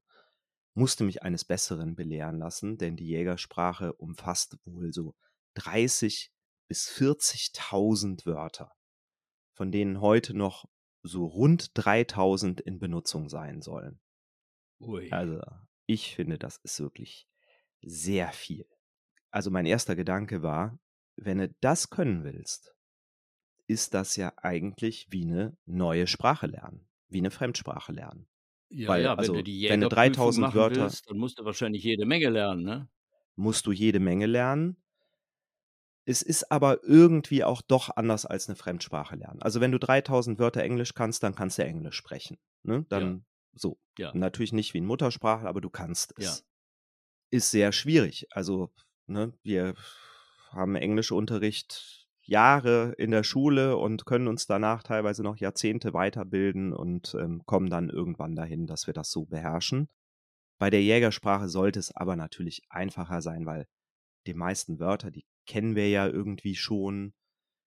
Musste 0.76 1.04
mich 1.04 1.24
eines 1.24 1.46
Besseren 1.46 1.96
belehren 1.96 2.38
lassen, 2.38 2.78
denn 2.78 2.96
die 2.96 3.08
Jägersprache 3.08 3.94
umfasst 3.94 4.58
wohl 4.66 4.94
so 4.94 5.16
30 5.56 6.32
bis 6.68 6.90
40.000 6.90 8.26
Wörter, 8.26 8.72
von 9.54 9.72
denen 9.72 10.02
heute 10.02 10.36
noch 10.36 10.66
so 11.04 11.26
rund 11.26 11.72
3000 11.76 12.62
in 12.62 12.80
Benutzung 12.80 13.30
sein 13.30 13.62
sollen. 13.62 14.00
Ui. 14.80 15.12
Also 15.12 15.42
ich 15.86 16.16
finde, 16.16 16.38
das 16.38 16.58
ist 16.58 16.80
wirklich 16.80 17.28
sehr 17.82 18.32
viel. 18.32 18.66
Also 19.32 19.52
mein 19.52 19.66
erster 19.66 19.96
Gedanke 19.96 20.42
war, 20.42 20.80
wenn 21.16 21.40
du 21.40 21.54
das 21.62 21.90
können 21.90 22.24
willst, 22.24 22.76
ist 23.68 23.94
das 23.94 24.16
ja 24.16 24.34
eigentlich 24.38 25.08
wie 25.10 25.24
eine 25.24 25.58
neue 25.66 26.08
Sprache 26.08 26.48
lernen, 26.48 26.88
wie 27.08 27.20
eine 27.20 27.32
Fremdsprache 27.32 27.92
lernen. 27.92 28.28
Ja, 28.70 28.90
Weil, 28.90 29.04
ja, 29.04 29.12
wenn 29.12 29.20
also, 29.20 29.34
du 29.34 29.44
die 29.44 29.70
wenn 29.70 29.82
du 29.82 29.88
Jägerprüfung 29.88 30.14
3000 30.14 30.42
machen 30.42 30.56
Wörter 30.56 30.82
willst, 30.84 31.10
dann 31.10 31.18
musst 31.18 31.40
du 31.40 31.46
wahrscheinlich 31.46 31.84
jede 31.84 32.06
Menge 32.06 32.30
lernen, 32.30 32.64
ne? 32.64 32.90
musst 33.36 33.66
du 33.66 33.72
jede 33.72 34.00
Menge 34.00 34.26
lernen. 34.26 34.78
Es 36.06 36.22
ist 36.22 36.52
aber 36.52 36.84
irgendwie 36.84 37.44
auch 37.44 37.62
doch 37.62 37.90
anders 37.96 38.26
als 38.26 38.50
eine 38.50 38.56
Fremdsprache 38.56 39.16
lernen. 39.16 39.42
Also 39.42 39.62
wenn 39.62 39.72
du 39.72 39.80
3000 39.80 40.38
Wörter 40.38 40.62
Englisch 40.62 40.94
kannst, 40.94 41.24
dann 41.24 41.36
kannst 41.36 41.58
du 41.58 41.64
Englisch 41.64 41.96
sprechen. 41.96 42.38
Ne? 42.64 42.86
Dann 42.90 43.26
so. 43.54 43.80
Ja. 43.98 44.14
Natürlich 44.14 44.54
nicht 44.54 44.74
wie 44.74 44.82
ein 44.82 44.86
Muttersprachler, 44.86 45.48
aber 45.48 45.62
du 45.62 45.70
kannst 45.70 46.14
Ja. 46.18 46.30
es. 46.30 46.46
Ist 47.30 47.52
sehr 47.52 47.72
schwierig. 47.72 48.28
Also 48.32 48.72
ne, 49.08 49.34
wir 49.44 49.76
haben 50.52 50.76
Englischunterricht 50.76 52.08
Jahre 52.22 52.94
in 52.98 53.12
der 53.12 53.24
Schule 53.24 53.76
und 53.78 54.06
können 54.06 54.28
uns 54.28 54.46
danach 54.46 54.84
teilweise 54.84 55.24
noch 55.24 55.38
Jahrzehnte 55.38 55.94
weiterbilden 55.94 56.74
und 56.74 57.16
ähm, 57.20 57.44
kommen 57.46 57.70
dann 57.70 57.90
irgendwann 57.90 58.36
dahin, 58.36 58.68
dass 58.68 58.88
wir 58.88 58.94
das 58.94 59.12
so 59.12 59.26
beherrschen. 59.26 59.90
Bei 60.60 60.70
der 60.70 60.82
Jägersprache 60.82 61.50
sollte 61.50 61.80
es 61.80 61.94
aber 61.96 62.16
natürlich 62.16 62.62
einfacher 62.70 63.22
sein, 63.22 63.46
weil 63.46 63.68
die 64.26 64.34
meisten 64.34 64.80
Wörter, 64.80 65.12
die 65.12 65.26
kennen 65.46 65.76
wir 65.76 65.90
ja 65.90 66.08
irgendwie 66.08 66.56
schon. 66.56 67.14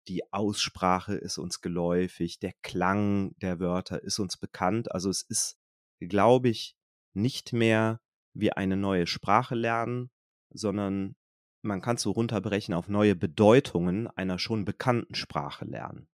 Die 0.09 0.33
Aussprache 0.33 1.15
ist 1.15 1.39
uns 1.39 1.61
geläufig, 1.61 2.39
der 2.39 2.55
Klang 2.63 3.35
der 3.39 3.61
Wörter 3.61 4.03
ist 4.03 4.19
uns 4.19 4.37
bekannt. 4.37 4.91
Also 4.93 5.11
es 5.11 5.23
ist, 5.23 5.59
glaube 6.01 6.49
ich, 6.49 6.77
nicht 7.13 7.53
mehr 7.53 8.01
wie 8.33 8.53
eine 8.53 8.77
neue 8.77 9.07
Sprache 9.07 9.55
lernen, 9.55 10.11
sondern 10.51 11.17
man 11.63 11.83
kann 11.83 11.97
es 11.97 12.03
so 12.03 12.13
runterbrechen 12.13 12.73
auf 12.73 12.89
neue 12.89 13.17
Bedeutungen 13.17 14.07
einer 14.09 14.39
schon 14.39 14.65
bekannten 14.65 15.15
Sprache 15.15 15.65
lernen. 15.65 16.09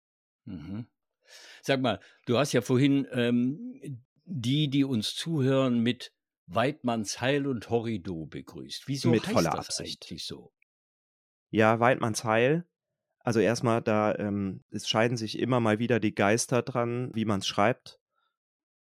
Mhm. 0.45 0.87
Sag 1.62 1.81
mal, 1.81 2.01
du 2.27 2.38
hast 2.38 2.53
ja 2.53 2.61
vorhin 2.61 3.07
ähm, 3.11 4.01
die, 4.25 4.69
die 4.69 4.85
uns 4.85 5.15
zuhören, 5.15 5.81
mit 5.81 6.12
Weidmanns 6.47 7.21
Heil 7.21 7.47
und 7.47 7.71
Horrido 7.71 8.27
begrüßt. 8.27 8.85
Wieso 8.87 9.11
Mit 9.11 9.25
heißt 9.25 9.33
voller 9.33 9.51
das 9.51 9.69
Absicht. 9.69 10.05
eigentlich 10.05 10.25
so? 10.25 10.53
Ja, 11.53 11.79
Weidmanns 11.81 12.25
Heil. 12.25 12.67
Also 13.21 13.38
erstmal, 13.38 13.83
da 13.83 14.15
ähm, 14.17 14.65
es 14.71 14.88
scheiden 14.88 15.17
sich 15.17 15.38
immer 15.38 15.61
mal 15.61 15.79
wieder 15.79 16.01
die 16.01 16.15
Geister 16.15 16.62
dran, 16.62 17.11
wie 17.15 17.27
man 17.27 17.41
es 17.41 17.47
schreibt. 17.47 18.01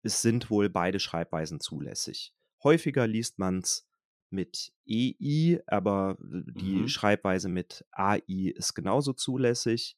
Es 0.03 0.23
sind 0.23 0.51
wohl 0.51 0.71
beide 0.71 1.01
Schreibweisen 1.01 1.61
zulässig. 1.61 2.33
Häufiger 2.63 3.07
liest 3.07 3.39
man 3.39 3.61
es 3.61 3.89
mit 4.31 4.73
EI, 4.89 5.61
aber 5.67 6.17
die 6.21 6.83
Mhm. 6.83 6.89
Schreibweise 6.89 7.49
mit 7.49 7.85
AI 7.93 8.53
ist 8.55 8.75
genauso 8.75 9.13
zulässig. 9.13 9.97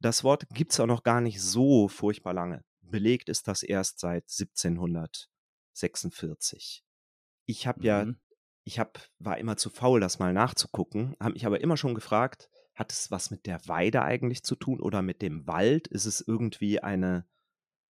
Das 0.00 0.24
Wort 0.24 0.48
gibt 0.54 0.72
es 0.72 0.80
auch 0.80 0.86
noch 0.86 1.02
gar 1.04 1.20
nicht 1.20 1.40
so 1.40 1.88
furchtbar 1.88 2.34
lange. 2.34 2.64
Belegt 2.82 3.28
ist 3.28 3.46
das 3.48 3.62
erst 3.62 4.00
seit 4.00 4.30
1746. 4.30 6.84
Ich 7.46 7.66
habe 7.66 7.86
ja 7.86 8.04
Mhm. 8.04 8.20
Ich 8.64 8.78
hab, 8.78 9.00
war 9.18 9.38
immer 9.38 9.56
zu 9.56 9.70
faul, 9.70 10.00
das 10.00 10.18
mal 10.18 10.32
nachzugucken, 10.32 11.16
habe 11.20 11.32
mich 11.32 11.46
aber 11.46 11.60
immer 11.60 11.76
schon 11.76 11.94
gefragt, 11.94 12.50
hat 12.74 12.92
es 12.92 13.10
was 13.10 13.30
mit 13.30 13.46
der 13.46 13.60
Weide 13.66 14.02
eigentlich 14.02 14.42
zu 14.42 14.56
tun 14.56 14.80
oder 14.80 15.02
mit 15.02 15.22
dem 15.22 15.46
Wald? 15.46 15.88
Ist 15.88 16.06
es 16.06 16.20
irgendwie 16.20 16.80
eine, 16.80 17.26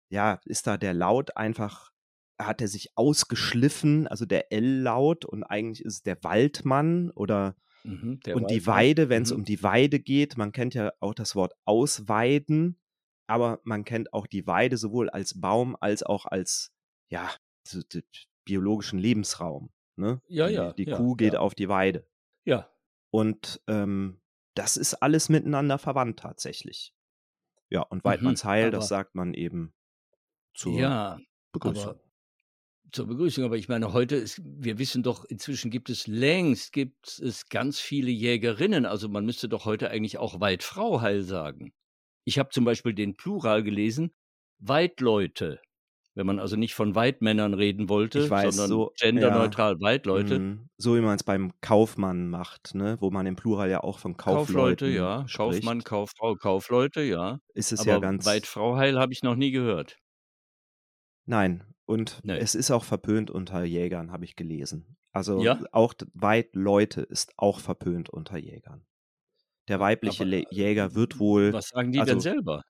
ja, 0.10 0.40
ist 0.46 0.68
da 0.68 0.78
der 0.78 0.94
Laut 0.94 1.36
einfach, 1.38 1.92
hat 2.40 2.62
er 2.62 2.68
sich 2.68 2.92
ausgeschliffen, 2.96 4.08
also 4.08 4.26
der 4.26 4.52
L-Laut 4.52 5.26
und 5.26 5.44
eigentlich 5.44 5.84
ist 5.84 5.94
es 5.94 6.04
der 6.04 6.24
Waldmann 6.24 7.12
oder 7.12 7.56
Mhm. 7.84 8.20
Der 8.26 8.36
und 8.36 8.50
die 8.52 8.66
Waldmann. 8.66 8.76
Weide, 8.76 9.10
wenn 9.10 9.24
es 9.24 9.32
Mhm. 9.32 9.38
um 9.38 9.46
die 9.46 9.64
Weide 9.64 10.00
geht, 10.00 10.38
man 10.38 10.52
kennt 10.52 10.74
ja 10.74 10.92
auch 11.00 11.14
das 11.14 11.36
Wort 11.36 11.54
ausweiden, 11.66 12.80
aber 13.28 13.60
man 13.64 13.86
kennt 13.86 14.14
auch 14.14 14.28
die 14.28 14.46
Weide 14.46 14.78
sowohl 14.78 15.10
als 15.10 15.40
Baum 15.40 15.76
als 15.80 16.04
auch 16.04 16.26
als, 16.26 16.72
ja, 17.10 17.30
biologischen 18.46 19.00
Lebensraum. 19.00 19.72
Ne? 19.98 20.22
Ja, 20.28 20.48
die, 20.48 20.54
ja, 20.54 20.74
Die 20.74 20.84
ja, 20.86 20.98
Kuh 20.98 21.16
geht 21.16 21.34
ja. 21.34 21.40
auf 21.40 21.56
die 21.56 21.70
Weide. 21.70 22.08
Ja. 22.46 22.70
Und 23.10 23.62
ähm, 23.68 24.22
das 24.54 24.78
ist 24.78 24.96
alles 24.96 25.30
miteinander 25.30 25.78
verwandt 25.78 26.20
tatsächlich. 26.20 26.94
Ja, 27.70 27.82
und 27.82 28.00
Mhm. 28.00 28.10
Weidmanns 28.10 28.46
Heil, 28.46 28.72
das 28.72 28.88
sagt 28.88 29.16
man 29.16 29.34
eben 29.34 29.74
zur 30.54 30.74
ja, 30.80 31.20
Begrüßung. 31.52 31.90
aber 31.90 32.00
zur 32.92 33.08
Begrüßung. 33.08 33.44
Aber 33.44 33.58
ich 33.58 33.68
meine, 33.68 33.92
heute 33.94 34.16
ist, 34.16 34.42
wir 34.44 34.78
wissen 34.80 35.04
doch, 35.04 35.26
inzwischen 35.26 35.72
gibt 35.72 35.90
es 35.90 36.08
längst, 36.08 36.72
gibt 36.74 37.20
es 37.20 37.50
ganz 37.50 37.80
viele 37.80 38.12
Jägerinnen. 38.12 38.86
Also 38.86 39.10
man 39.10 39.26
müsste 39.26 39.50
doch 39.50 39.66
heute 39.66 39.90
eigentlich 39.90 40.18
auch 40.18 40.40
Weidfrau 40.40 41.02
Heil 41.02 41.24
sagen. 41.24 41.74
Ich 42.24 42.40
habe 42.40 42.50
zum 42.50 42.66
Beispiel 42.66 42.94
den 42.94 43.16
Plural 43.16 43.64
gelesen, 43.64 44.14
Weidleute. 44.60 45.60
Wenn 46.18 46.26
man 46.26 46.40
also 46.40 46.56
nicht 46.56 46.74
von 46.74 46.96
Weidmännern 46.96 47.54
reden 47.54 47.90
wollte, 47.90 48.28
weiß, 48.28 48.56
sondern 48.56 48.70
so, 48.70 48.92
ja, 48.98 49.12
genderneutral 49.12 49.80
Weidleute. 49.80 50.40
mm, 50.40 50.70
so 50.76 50.96
wie 50.96 51.02
man 51.02 51.16
es 51.16 51.24
beim 51.24 51.54
Kaufmann 51.62 52.32
macht, 52.32 52.74
ne? 52.74 52.98
wo 53.00 53.12
man 53.12 53.28
im 53.28 53.36
Plural 53.36 53.70
ja 53.70 53.84
auch 53.84 54.00
von 54.00 54.18
Kaufleute, 54.18 54.86
Kaufleuten 54.88 54.94
ja. 54.96 55.26
Kaufmann, 55.32 55.82
spricht, 55.82 55.86
Kauffrau, 55.86 56.34
Kaufleute, 56.34 57.04
ja. 57.04 57.40
ist 57.54 57.72
es 57.72 57.86
ja 57.86 57.94
Aber 57.94 58.02
ganz, 58.02 58.26
Weidfrau 58.26 58.78
Heil 58.78 58.98
habe 58.98 59.14
ich 59.14 59.22
noch 59.22 59.36
nie 59.36 59.52
gehört. 59.52 60.00
nein, 61.26 61.64
und 61.86 62.20
Nee. 62.24 62.38
es 62.40 62.56
ist 62.56 62.72
auch 62.72 62.84
verpönt 62.84 63.30
unter 63.30 63.64
Jägern, 63.64 64.12
habe 64.12 64.26
ich 64.26 64.36
gelesen. 64.36 64.98
Also 65.12 65.44
Ja? 65.44 65.60
auch 65.72 65.94
Weidleute 66.16 67.02
ist 67.02 67.34
auch 67.38 67.60
verpönt 67.60 68.10
unter 68.10 68.40
Jägern. 68.40 68.88
Der 69.68 69.80
weibliche 69.80 70.24
Aber 70.24 70.52
Jäger 70.52 70.96
wird 70.96 71.20
wohl, 71.20 71.54
was 71.54 71.70
sagen 71.70 71.92
die 71.92 72.00
denn 72.00 72.08
also 72.08 72.20
selber? 72.22 72.64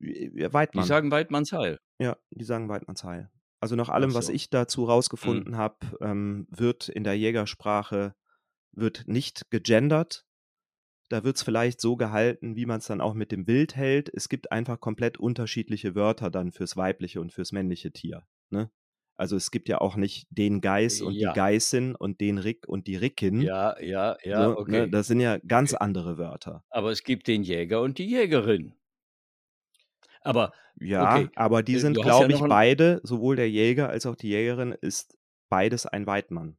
Äh, 0.00 0.30
Die 0.30 0.52
Weidmann, 0.52 0.84
sagen 0.86 1.10
Weidmanns 1.10 1.52
Heil. 1.52 1.78
ja, 1.98 2.16
die 2.30 2.44
sagen 2.44 2.68
Weidmanns 2.68 3.04
Heil. 3.04 3.30
Also 3.60 3.74
nach 3.74 3.88
Ach 3.88 3.94
allem, 3.94 4.14
was 4.14 4.26
so. 4.26 4.32
ich 4.32 4.50
dazu 4.50 4.82
Mhm. 4.82 4.86
rausgefunden 4.88 5.56
habe, 5.56 5.76
ähm, 6.00 6.46
wird 6.50 6.88
in 6.88 7.04
der 7.04 7.14
Jägersprache 7.14 8.14
wird 8.72 9.04
nicht 9.08 9.50
gegendert. 9.50 10.24
Da 11.08 11.24
wird 11.24 11.36
es 11.36 11.42
vielleicht 11.42 11.80
so 11.80 11.96
gehalten, 11.96 12.54
wie 12.54 12.66
man 12.66 12.78
es 12.78 12.86
dann 12.86 13.00
auch 13.00 13.14
mit 13.14 13.32
dem 13.32 13.46
Wild 13.46 13.74
hält. 13.74 14.10
Es 14.14 14.28
gibt 14.28 14.52
einfach 14.52 14.78
komplett 14.78 15.16
unterschiedliche 15.18 15.94
Wörter 15.94 16.30
dann 16.30 16.52
fürs 16.52 16.76
weibliche 16.76 17.20
und 17.20 17.32
fürs 17.32 17.50
männliche 17.50 17.90
Tier. 17.92 18.24
Ne? 18.50 18.70
Also 19.16 19.34
es 19.34 19.50
gibt 19.50 19.68
ja 19.68 19.80
auch 19.80 19.96
nicht 19.96 20.28
den 20.30 20.60
Geiß 20.60 21.00
und 21.00 21.14
Ja. 21.14 21.32
die 21.32 21.36
Geißin 21.40 21.96
und 21.96 22.20
den 22.20 22.38
Rick 22.38 22.68
und 22.68 22.86
die 22.86 22.94
Rickin. 22.96 23.40
Ja, 23.40 23.80
ja, 23.80 24.16
ja, 24.22 24.44
so, 24.44 24.50
ne? 24.50 24.56
okay. 24.58 24.90
Das 24.90 25.08
sind 25.08 25.18
ja 25.20 25.38
ganz 25.38 25.72
Okay. 25.72 25.82
andere 25.82 26.18
Wörter. 26.18 26.62
Aber 26.68 26.92
es 26.92 27.02
gibt 27.02 27.26
den 27.26 27.42
Jäger 27.42 27.80
und 27.80 27.98
die 27.98 28.06
Jägerin. 28.06 28.74
Aber 30.22 30.52
Ja, 30.80 31.14
okay, 31.14 31.28
aber 31.34 31.62
die 31.62 31.74
äh, 31.74 31.78
sind, 31.78 31.98
hast 31.98 32.06
ja 32.06 32.26
glaube 32.26 32.32
ich, 32.32 32.40
beide, 32.40 33.00
sowohl 33.02 33.36
der 33.36 33.50
Jäger 33.50 33.88
als 33.88 34.06
auch 34.06 34.16
die 34.16 34.28
Jägerin, 34.28 34.72
ist 34.72 35.16
beides 35.48 35.86
ein 35.86 36.06
Weidmann. 36.06 36.58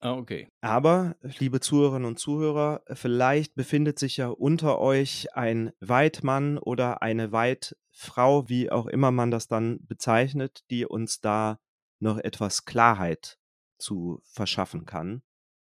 ah, 0.00 0.14
okay. 0.14 0.48
Aber, 0.60 1.16
liebe 1.38 1.60
Zuhörerinnen 1.60 2.06
und 2.06 2.18
Zuhörer, 2.18 2.82
vielleicht 2.92 3.54
befindet 3.54 3.98
sich 3.98 4.16
ja 4.16 4.28
unter 4.28 4.78
euch 4.80 5.34
ein 5.34 5.72
Weidmann 5.80 6.58
oder 6.58 7.02
eine 7.02 7.32
Weidfrau, 7.32 8.48
wie 8.48 8.70
auch 8.70 8.86
immer 8.86 9.10
man 9.10 9.30
das 9.30 9.48
dann 9.48 9.78
bezeichnet, 9.86 10.64
die 10.70 10.86
uns 10.86 11.20
da 11.20 11.60
noch 12.00 12.18
etwas 12.18 12.64
Klarheit 12.64 13.38
zu 13.78 14.20
verschaffen 14.24 14.86
kann. 14.86 15.22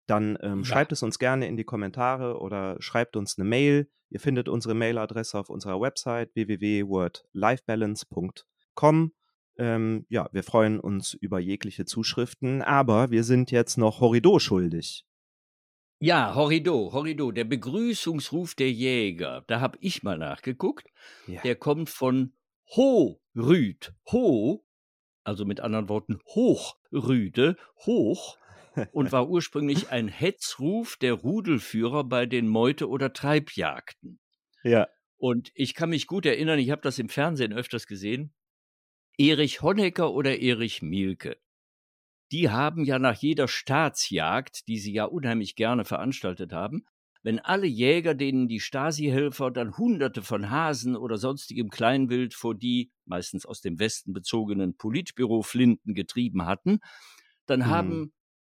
Dann 0.07 0.39
ähm, 0.43 0.59
Ja. 0.61 0.65
schreibt 0.65 0.93
es 0.93 1.03
uns 1.03 1.19
gerne 1.19 1.47
in 1.49 1.57
die 1.57 1.65
Kommentare 1.65 2.39
oder 2.39 2.77
schreibt 2.81 3.17
uns 3.17 3.39
eine 3.39 3.49
Mail. 3.49 3.91
Ihr 4.11 4.21
findet 4.21 4.49
unsere 4.49 4.75
Mailadresse 4.75 5.39
auf 5.39 5.51
unserer 5.51 5.81
Website 5.81 6.35
www.wordlifebalance.com. 6.35 9.13
Ähm, 9.57 10.05
ja, 10.09 10.29
wir 10.33 10.43
freuen 10.43 10.81
uns 10.81 11.15
über 11.15 11.39
jegliche 11.39 11.85
Zuschriften, 11.85 12.61
aber 12.63 13.11
wir 13.11 13.23
sind 13.25 13.51
jetzt 13.53 13.77
noch 13.79 14.01
Horrido 14.01 14.39
schuldig. 14.41 15.07
Ja, 16.01 16.35
Horrido, 16.35 16.93
Horrido, 16.93 17.31
der 17.31 17.45
Begrüßungsruf 17.45 18.55
der 18.57 18.71
Jäger. 18.71 19.45
Da 19.47 19.61
habe 19.61 19.79
ich 19.81 20.03
mal 20.03 20.19
nachgeguckt. 20.19 20.89
Ja. 21.27 21.41
Der 21.43 21.55
kommt 21.55 21.89
von 21.89 22.33
Ho-Rüd. 22.77 23.95
Ho, 24.11 24.65
also 25.23 25.45
mit 25.45 25.61
anderen 25.61 25.89
Worten 25.89 26.19
Hochrüde, 26.35 27.57
hoch, 27.87 28.37
und 28.93 29.13
war 29.13 29.29
ursprünglich 29.29 29.91
ein 29.91 30.09
Hetzruf 30.09 30.97
der 30.97 31.15
Rudelführer 31.15 32.05
bei 32.05 32.27
den 32.27 32.49
Meute- 32.49 32.89
oder 32.89 33.13
Treibjagden. 33.13 34.21
ja. 34.65 34.89
Und 35.17 35.51
ich 35.55 35.75
kann 35.75 35.91
mich 35.91 36.07
gut 36.07 36.27
erinnern, 36.27 36.59
ich 36.59 36.71
habe 36.71 36.83
das 36.83 36.99
im 36.99 37.09
Fernsehen 37.09 37.53
öfters 37.53 37.87
gesehen. 37.87 38.35
Erich 39.19 39.63
Honecker 39.63 40.13
oder 40.13 40.39
Erich 40.41 40.83
Mielke, 40.83 41.39
die 42.33 42.51
haben 42.51 42.85
ja 42.85 42.99
nach 42.99 43.17
jeder 43.17 43.49
Staatsjagd, 43.49 44.67
die 44.69 44.79
sie 44.79 44.93
ja 44.93 45.05
unheimlich 45.05 45.57
gerne 45.57 45.85
veranstaltet 45.85 46.53
haben, 46.53 46.85
wenn 47.23 47.39
alle 47.39 47.67
Jäger, 47.67 48.15
denen 48.15 48.49
die 48.49 48.61
Stasi-Helfer 48.61 49.51
dann 49.51 49.79
Hunderte 49.79 50.23
von 50.23 50.51
Hasen 50.51 50.97
oder 50.97 51.17
sonstigem 51.17 51.71
Kleinwild 51.71 52.35
vor 52.35 52.55
die 52.55 52.93
meistens 53.07 53.47
aus 53.47 53.61
dem 53.61 53.79
Westen 53.79 54.13
bezogenen 54.13 54.77
Politbüro-Flinten 54.77 55.95
getrieben 55.95 56.45
hatten, 56.47 56.81
dann 57.47 57.67
Mhm. 57.67 57.67
haben 57.69 58.13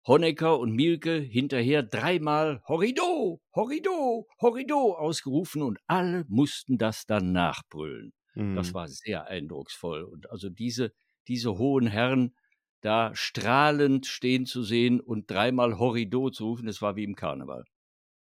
Honecker 0.09 0.59
und 0.59 0.73
Mielke 0.73 1.19
hinterher 1.19 1.83
dreimal 1.83 2.61
Horrido, 2.67 3.41
Horrido, 3.55 4.27
Horrido 4.41 4.95
ausgerufen 4.97 5.61
und 5.63 5.79
alle 5.87 6.25
mussten 6.27 6.77
das 6.79 7.05
dann 7.07 7.31
nachbrüllen. 7.31 8.13
Das 8.53 8.73
Mhm. 8.73 8.75
war 8.75 8.89
sehr 8.89 9.27
eindrucksvoll. 9.27 10.03
Und 10.03 10.29
also 10.31 10.49
diese, 10.49 10.93
diese 11.29 11.57
hohen 11.59 11.87
Herren 11.87 12.35
da 12.81 13.11
strahlend 13.15 14.05
stehen 14.07 14.45
zu 14.45 14.63
sehen 14.63 14.99
und 15.01 15.31
dreimal 15.31 15.79
Horrido 15.79 16.29
zu 16.31 16.45
rufen, 16.47 16.67
das 16.67 16.81
war 16.81 16.95
wie 16.97 17.03
im 17.05 17.15
Karneval. 17.15 17.63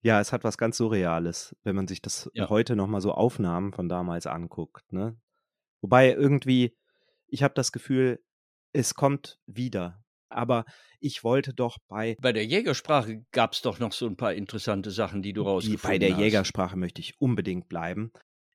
Ja, 0.04 0.19
es 0.21 0.32
hat 0.32 0.43
was 0.43 0.58
ganz 0.58 0.78
Surreales, 0.78 1.56
wenn 1.63 1.76
man 1.76 1.88
sich 1.88 2.02
das 2.02 2.32
Ja. 2.34 2.50
heute 2.50 2.76
nochmal 2.76 3.02
so 3.02 3.13
Aufnahmen 3.13 3.73
von 3.73 3.89
damals 3.89 4.28
anguckt. 4.28 4.91
Ne? 4.93 5.17
Wobei 5.82 6.13
irgendwie, 6.13 6.78
ich 7.28 7.43
habe 7.43 7.56
das 7.56 7.71
Gefühl, 7.73 8.23
es 8.73 8.95
kommt 8.95 9.39
wieder. 9.47 10.04
Aber 10.30 10.66
ich 11.00 11.24
wollte 11.24 11.54
doch 11.54 11.78
bei, 11.88 12.16
Bei 12.22 12.34
der 12.34 12.46
Jägersprache 12.46 13.26
gab 13.32 13.54
es 13.54 13.62
doch 13.62 13.80
noch 13.80 13.94
so 13.94 14.06
ein 14.08 14.18
paar 14.18 14.34
interessante 14.34 14.92
Sachen, 14.92 15.22
die 15.22 15.34
du 15.34 15.44
rausgefunden 15.44 15.94
bei 15.94 15.98
der 16.00 16.10
hast. 16.12 16.20
Jägersprache 16.22 16.76
möchte 16.78 17.02
ich 17.02 17.20
unbedingt 17.20 17.70
bleiben. 17.70 18.12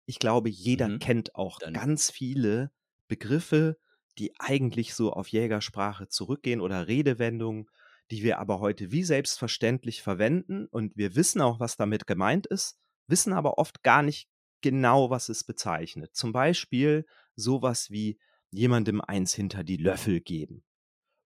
Ich 0.07 0.19
glaube, 0.19 0.49
jeder 0.51 0.89
Mhm. 0.89 0.99
kennt 0.99 1.35
auch 1.35 1.59
Dann- 1.61 1.73
ganz 1.75 2.11
viele 2.11 2.73
Begriffe, 3.09 3.79
die 4.19 4.33
eigentlich 4.39 4.95
so 4.95 5.13
auf 5.13 5.29
Jägersprache 5.29 6.09
zurückgehen 6.09 6.61
oder 6.61 6.87
Redewendungen, 6.89 7.67
die 8.11 8.23
wir 8.23 8.39
aber 8.39 8.61
heute 8.61 8.93
wie 8.93 9.05
selbstverständlich 9.05 10.03
verwenden 10.03 10.67
und 10.67 10.97
wir 10.97 11.15
wissen 11.17 11.41
auch, 11.41 11.61
was 11.61 11.77
damit 11.77 12.07
gemeint 12.07 12.47
ist, 12.47 12.77
wissen 13.07 13.33
aber 13.33 13.57
oft 13.59 13.83
gar 13.83 14.03
nicht 14.03 14.29
genau, 14.61 15.09
was 15.11 15.29
es 15.31 15.45
bezeichnet. 15.45 16.15
Zum 16.15 16.33
Beispiel 16.33 17.07
sowas 17.37 17.91
wie 17.91 18.19
jemandem 18.51 19.01
eins 19.01 19.33
hinter 19.35 19.65
die 19.65 19.79
Löffel 19.79 20.21
geben. 20.21 20.63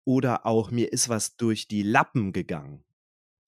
Oder 0.05 0.45
auch 0.45 0.71
mir 0.71 0.93
ist 0.93 1.09
was 1.09 1.35
durch 1.37 1.67
die 1.67 1.83
Lappen 1.83 2.31
gegangen. 2.33 2.85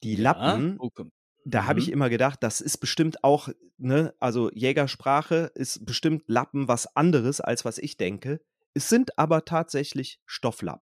Die 0.04 0.16
Ja, 0.16 0.24
Lappen, 0.24 0.78
oh, 0.78 0.90
komm. 0.92 1.12
da 1.46 1.66
habe 1.66 1.80
ich 1.80 1.90
Mhm. 1.90 1.92
immer 1.92 2.10
gedacht, 2.10 2.44
das 2.44 2.62
ist 2.62 2.78
bestimmt 2.80 3.24
auch, 3.24 3.50
ne, 3.78 4.16
also 4.20 4.52
Jägersprache 4.52 5.52
ist 5.56 5.86
bestimmt 5.86 6.24
Lappen 6.28 6.68
was 6.68 6.96
anderes, 6.96 7.42
als 7.42 7.66
was 7.66 7.78
ich 7.78 7.98
denke. 7.98 8.42
Es 8.74 8.90
sind 8.90 9.18
aber 9.20 9.46
tatsächlich 9.46 10.22
Stofflappen. 10.26 10.84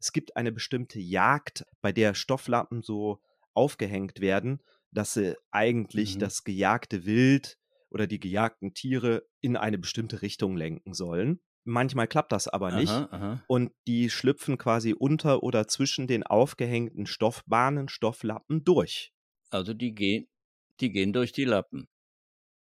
Es 0.00 0.12
gibt 0.12 0.36
eine 0.36 0.52
bestimmte 0.52 0.98
Jagd, 1.00 1.64
bei 1.80 1.92
der 1.92 2.14
Stofflappen 2.14 2.82
so 2.82 3.20
aufgehängt 3.54 4.20
werden, 4.20 4.62
dass 4.90 5.14
sie 5.14 5.36
eigentlich 5.50 6.18
Mhm. 6.18 6.18
das 6.18 6.44
gejagte 6.44 7.04
Wild 7.04 7.58
oder 7.90 8.06
die 8.06 8.20
gejagten 8.20 8.74
Tiere 8.74 9.26
in 9.40 9.56
eine 9.56 9.78
bestimmte 9.78 10.22
Richtung 10.22 10.56
lenken 10.56 10.94
sollen. 10.94 11.40
Manchmal 11.64 12.08
klappt 12.08 12.32
das 12.32 12.48
aber 12.48 12.72
nicht. 12.72 12.90
Aha, 12.90 13.08
aha. 13.10 13.44
Und 13.46 13.72
die 13.86 14.10
schlüpfen 14.10 14.58
quasi 14.58 14.94
unter 14.94 15.42
oder 15.42 15.68
zwischen 15.68 16.06
den 16.06 16.22
aufgehängten 16.22 17.06
Stoffbahnen, 17.06 17.88
Stofflappen 17.88 18.64
durch. 18.64 19.12
Also 19.50 19.74
die 19.74 19.94
gehen, 19.94 20.28
die 20.80 20.90
gehen 20.90 21.12
durch 21.12 21.32
die 21.32 21.44
Lappen. 21.44 21.88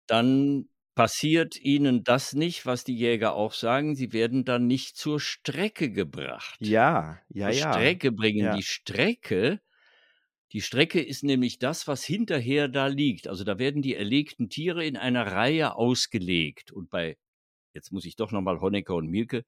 Dann 0.07 0.69
passiert 0.95 1.59
ihnen 1.61 2.05
das 2.05 2.35
nicht, 2.35 2.67
was 2.67 2.85
die 2.85 2.97
Jäger 2.97 3.35
auch 3.35 3.53
sagen. 3.55 3.95
Sie 3.95 4.13
werden 4.13 4.45
dann 4.45 4.67
nicht 4.67 4.97
zur 4.97 5.21
Strecke 5.21 5.91
gebracht. 5.91 6.59
Ja, 6.61 7.21
ja, 7.29 7.51
zur 7.51 7.61
ja. 7.61 7.73
Strecke 7.73 8.13
bringen. 8.13 8.47
Ja. 8.47 8.57
Die 8.57 8.63
Strecke, 8.63 9.61
die 10.53 10.61
Strecke 10.61 11.01
ist 11.01 11.25
nämlich 11.25 11.59
das, 11.59 11.89
was 11.89 12.05
hinterher 12.05 12.69
da 12.69 12.87
liegt. 12.87 13.27
Also 13.29 13.45
da 13.45 13.59
werden 13.59 13.81
die 13.81 13.95
erlegten 13.95 14.51
Tiere 14.51 14.85
in 14.85 14.97
einer 14.97 15.27
Reihe 15.27 15.77
ausgelegt. 15.77 16.73
Und 16.73 16.91
bei, 16.91 17.17
jetzt 17.75 17.93
muss 17.93 18.05
ich 18.05 18.17
doch 18.17 18.33
nochmal 18.33 18.61
Honecker 18.61 18.95
und 18.95 19.09
Mielke 19.09 19.45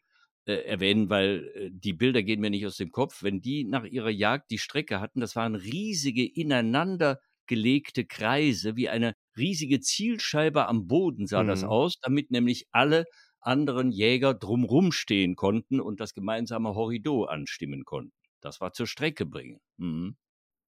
äh, 0.47 0.55
erwähnen, 0.65 1.09
weil 1.11 1.51
äh, 1.55 1.71
die 1.73 1.93
Bilder 1.93 2.23
gehen 2.23 2.41
mir 2.41 2.51
nicht 2.51 2.67
aus 2.67 2.77
dem 2.77 2.91
Kopf. 2.93 3.23
Wenn 3.23 3.41
die 3.41 3.65
nach 3.65 3.85
ihrer 3.85 4.11
Jagd 4.11 4.51
die 4.51 4.59
Strecke 4.59 5.01
hatten, 5.01 5.21
das 5.21 5.37
waren 5.37 5.55
riesige 5.55 6.25
ineinander 6.27 7.21
gelegte 7.47 8.05
Kreise, 8.07 8.77
wie 8.77 8.89
eine 8.89 9.15
riesige 9.37 9.81
Zielscheibe 9.81 10.67
am 10.67 10.87
Boden 10.87 11.27
sah 11.27 11.45
das 11.45 11.63
Mhm. 11.63 11.65
aus, 11.65 11.99
damit 12.01 12.31
nämlich 12.31 12.67
alle 12.73 13.05
anderen 13.41 13.91
Jäger 13.93 14.33
drumrum 14.35 14.93
stehen 14.93 15.37
konnten 15.37 15.81
und 15.81 16.01
das 16.01 16.15
gemeinsame 16.15 16.75
Horrido 16.75 17.25
anstimmen 17.25 17.85
konnten. 17.85 18.13
Das 18.41 18.61
war 18.61 18.73
zur 18.73 18.87
Strecke 18.87 19.27
bringen. 19.27 19.61
Mhm. 19.77 20.17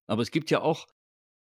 Aber 0.07 0.21
es 0.21 0.31
gibt 0.31 0.51
ja 0.51 0.61
auch 0.61 0.87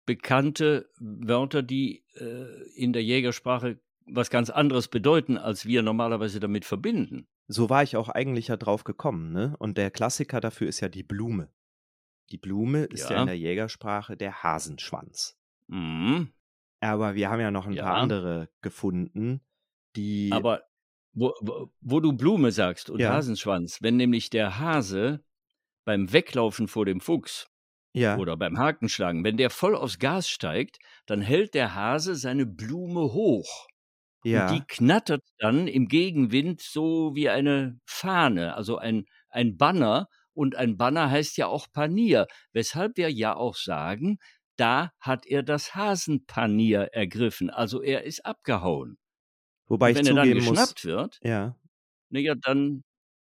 bekannte 0.06 0.90
Wörter, 0.98 1.62
die 1.62 2.04
äh, 2.14 2.68
in 2.74 2.92
der 2.92 3.04
Jägersprache 3.04 3.80
was 4.06 4.30
ganz 4.30 4.50
anderes 4.50 4.88
bedeuten, 4.88 5.38
als 5.38 5.66
wir 5.66 5.82
normalerweise 5.82 6.40
damit 6.40 6.64
verbinden. 6.64 7.26
So 7.48 7.70
war 7.70 7.82
ich 7.82 7.96
auch 7.96 8.08
eigentlich 8.08 8.48
ja 8.48 8.56
drauf 8.56 8.84
gekommen, 8.84 9.32
ne? 9.32 9.54
Und 9.58 9.78
der 9.78 9.90
Klassiker 9.90 10.40
dafür 10.40 10.68
ist 10.68 10.80
ja 10.80 10.88
die 10.88 11.02
Blume. 11.02 11.48
Die 12.30 12.38
Blume 12.38 12.84
ist 12.84 13.10
ja, 13.10 13.16
Ja. 13.16 13.20
in 13.22 13.26
der 13.26 13.38
Jägersprache 13.38 14.16
der 14.16 14.42
Hasenschwanz. 14.42 15.38
Mhm. 15.68 16.32
Aber 16.80 17.14
wir 17.14 17.30
haben 17.30 17.40
ja 17.40 17.50
noch 17.50 17.66
ein 17.66 17.76
paar 17.76 17.94
Ja. 17.96 18.00
andere 18.02 18.48
gefunden, 18.60 19.40
die. 19.96 20.30
Aber 20.32 20.62
wo, 21.12 21.34
wo, 21.40 21.70
wo 21.80 22.00
du 22.00 22.12
Blume 22.14 22.52
sagst 22.52 22.90
und 22.90 23.00
Ja. 23.00 23.12
Hasenschwanz, 23.12 23.82
wenn 23.82 23.96
nämlich 23.96 24.30
der 24.30 24.58
Hase 24.58 25.22
beim 25.84 26.12
Weglaufen 26.12 26.68
vor 26.68 26.86
dem 26.86 27.00
Fuchs 27.00 27.48
ja, 27.92 28.16
oder 28.16 28.36
beim 28.36 28.56
Hakenschlagen, 28.58 29.22
wenn 29.24 29.36
der 29.36 29.50
voll 29.50 29.76
aufs 29.76 29.98
Gas 29.98 30.28
steigt, 30.28 30.78
dann 31.06 31.20
hält 31.20 31.52
der 31.54 31.74
Hase 31.74 32.14
seine 32.14 32.46
Blume 32.46 33.12
hoch. 33.12 33.66
Ja, 34.24 34.46
Und 34.48 34.50
die 34.50 34.64
knattert 34.66 35.22
dann 35.38 35.66
im 35.68 35.88
Gegenwind 35.88 36.60
so 36.60 37.14
wie 37.14 37.28
eine 37.28 37.78
Fahne, 37.86 38.54
also 38.56 38.78
ein, 38.78 39.04
ein 39.28 39.56
Banner. 39.56 40.08
Und 40.34 40.56
ein 40.56 40.76
Banner 40.78 41.10
heißt 41.10 41.36
ja 41.36 41.46
auch 41.48 41.66
Panier, 41.72 42.26
weshalb 42.52 42.96
wir 42.96 43.10
ja 43.12 43.34
auch 43.36 43.56
sagen, 43.56 44.18
da 44.56 44.90
hat 45.00 45.26
er 45.26 45.42
das 45.42 45.74
Hasenpanier 45.74 46.88
ergriffen, 46.92 47.50
also 47.50 47.82
er 47.82 48.04
ist 48.04 48.24
abgehauen. 48.26 48.98
wobei 49.66 49.90
Und 49.90 49.92
ich 49.92 49.98
wenn 49.98 50.06
er 50.06 50.14
dann 50.14 50.32
zugeben 50.32 50.44
muss. 50.44 50.76
geschnappt 50.76 50.84
wird, 50.84 51.20
Ja, 51.22 51.56
na 52.10 52.20
ja, 52.20 52.34
dann, 52.36 52.84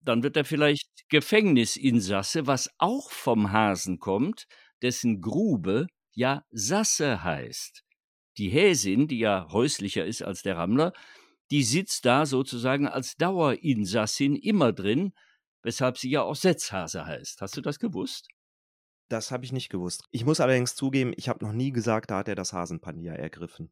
dann 0.03 0.23
wird 0.25 0.37
er 0.39 0.47
vielleicht 0.47 1.09
Gefängnisinsasse, 1.11 2.47
was 2.49 2.71
auch 2.79 3.13
vom 3.13 3.53
Hasen 3.53 4.01
kommt, 4.01 4.47
dessen 4.83 5.23
Grube 5.23 5.89
ja 6.15 6.45
Sasse 6.53 7.25
heißt. 7.25 7.84
Die 8.39 8.49
Häsin, 8.49 9.07
die 9.09 9.19
ja 9.19 9.49
häuslicher 9.51 10.05
ist 10.05 10.23
als 10.23 10.43
der 10.43 10.57
Rammler, 10.57 10.93
die 11.51 11.63
sitzt 11.63 12.05
da 12.05 12.27
sozusagen 12.27 12.89
als 12.89 13.17
Dauerinsassin 13.17 14.35
immer 14.37 14.73
drin, 14.73 15.13
weshalb 15.63 15.99
sie 15.99 16.11
ja 16.11 16.23
auch 16.23 16.35
Setzhase 16.37 17.07
heißt. 17.07 17.41
Hast 17.41 17.57
du 17.57 17.61
das 17.61 17.79
gewusst? 17.79 18.29
das 19.11 19.31
habe 19.31 19.45
ich 19.45 19.53
nicht 19.53 19.69
gewusst. 19.69 20.03
Ich 20.11 20.25
muss 20.25 20.41
allerdings 20.41 20.75
zugeben, 20.75 21.13
ich 21.17 21.29
habe 21.29 21.45
noch 21.45 21.53
nie 21.53 21.71
gesagt, 21.73 22.11
da 22.11 22.17
hat 22.19 22.27
er 22.29 22.35
das 22.35 22.53
Hasenpanier 22.55 23.13
ergriffen. 23.13 23.71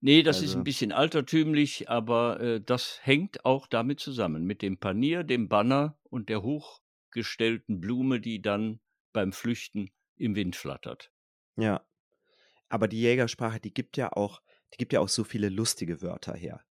Nee, 0.00 0.22
das 0.22 0.36
ist 0.38 0.50
Also- 0.50 0.58
ein 0.58 0.64
bisschen 0.64 0.92
altertümlich, 0.92 1.90
aber 1.90 2.40
äh, 2.40 2.60
das 2.64 3.00
hängt 3.02 3.44
auch 3.44 3.66
damit 3.66 4.00
zusammen, 4.00 4.44
mit 4.44 4.62
dem 4.62 4.78
Panier, 4.78 5.24
dem 5.24 5.48
Banner 5.48 5.98
und 6.04 6.28
der 6.30 6.42
hochgestellten 6.42 7.80
Blume, 7.80 8.20
die 8.20 8.40
dann 8.40 8.80
beim 9.12 9.32
Flüchten 9.32 9.90
im 10.16 10.36
Wind 10.36 10.54
flattert. 10.56 11.10
Ja. 11.56 11.84
Aber 12.70 12.88
die 12.88 13.00
Jägersprache, 13.00 13.60
die 13.60 13.74
gibt 13.74 13.96
ja 13.96 14.12
auch, 14.12 14.40
die 14.72 14.78
gibt 14.78 14.92
ja 14.92 15.00
auch 15.00 15.08
so 15.08 15.24
viele 15.24 15.48
lustige 15.48 16.00
Wörter 16.00 16.34
her. 16.34 16.64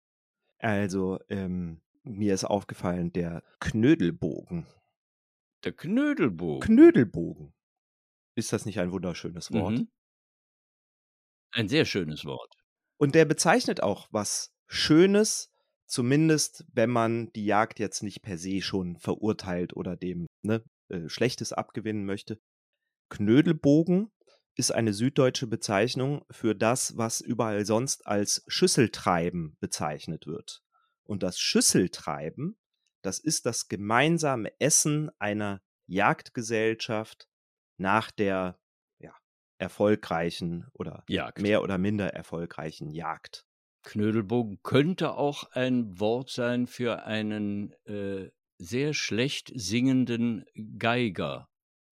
Also, 0.59 1.19
ähm, 1.27 1.81
mir 2.03 2.33
ist 2.33 2.45
aufgefallen, 2.45 3.11
der 3.11 3.43
Knödelbogen. 3.59 4.65
Der 5.63 5.73
Knödelbogen. 5.73 6.61
Knödelbogen. 6.61 7.53
Ist 8.35 8.53
das 8.53 8.65
nicht 8.65 8.79
ein 8.79 8.91
wunderschönes 8.91 9.51
Wort? 9.51 9.79
Mhm. 9.79 9.91
Ein 11.51 11.67
sehr 11.67 11.85
schönes 11.85 12.23
Wort. 12.25 12.53
Und 12.97 13.15
der 13.15 13.25
bezeichnet 13.25 13.81
auch 13.81 14.07
was 14.11 14.53
Schönes, 14.67 15.51
zumindest 15.87 16.65
wenn 16.71 16.91
man 16.91 17.31
die 17.33 17.45
Jagd 17.45 17.79
jetzt 17.79 18.03
nicht 18.03 18.21
per 18.21 18.37
se 18.37 18.61
schon 18.61 18.97
verurteilt 18.97 19.75
oder 19.75 19.95
dem 19.95 20.27
ne, 20.43 20.63
äh, 20.89 21.09
Schlechtes 21.09 21.53
abgewinnen 21.53 22.05
möchte. 22.05 22.39
Knödelbogen 23.09 24.11
ist 24.57 24.71
eine 24.71 24.93
süddeutsche 24.93 25.47
Bezeichnung 25.47 26.25
für 26.31 26.55
das, 26.55 26.97
was 26.97 27.21
überall 27.21 27.65
sonst 27.65 28.05
als 28.07 28.43
Schüsseltreiben 28.47 29.55
bezeichnet 29.59 30.25
wird. 30.25 30.63
Und 31.03 31.23
das 31.23 31.39
Schüsseltreiben, 31.39 32.57
das 33.03 33.19
ist 33.19 33.45
das 33.45 33.67
gemeinsame 33.67 34.51
Essen 34.59 35.11
einer 35.19 35.61
Jagdgesellschaft 35.85 37.29
nach 37.77 38.11
der 38.11 38.59
ja, 38.99 39.15
erfolgreichen 39.59 40.65
oder 40.73 41.03
Jagd. 41.07 41.39
mehr 41.39 41.61
oder 41.61 41.77
minder 41.77 42.13
erfolgreichen 42.13 42.91
Jagd. 42.91 43.45
Knödelbogen 43.83 44.59
könnte 44.63 45.13
auch 45.13 45.51
ein 45.51 45.99
Wort 45.99 46.31
sein 46.31 46.67
für 46.67 47.03
einen 47.03 47.71
äh, 47.85 48.31
sehr 48.57 48.93
schlecht 48.93 49.51
singenden 49.55 50.45
Geiger 50.77 51.47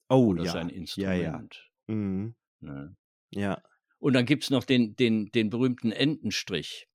Oh 0.10 0.28
oder 0.28 0.44
ja, 0.44 0.52
sein 0.52 0.70
ja, 0.70 0.76
ja. 0.76 0.80
Instrument. 0.80 1.72
Mhm. 1.88 2.36
Ne? 2.66 2.96
Ja, 3.32 3.62
Und 4.00 4.14
dann 4.14 4.26
gibt's 4.26 4.50
noch 4.52 4.64
den 4.64 4.96
den 4.96 5.32
den 5.34 5.50
berühmten 5.50 5.92
Entenstrich. 5.92 6.88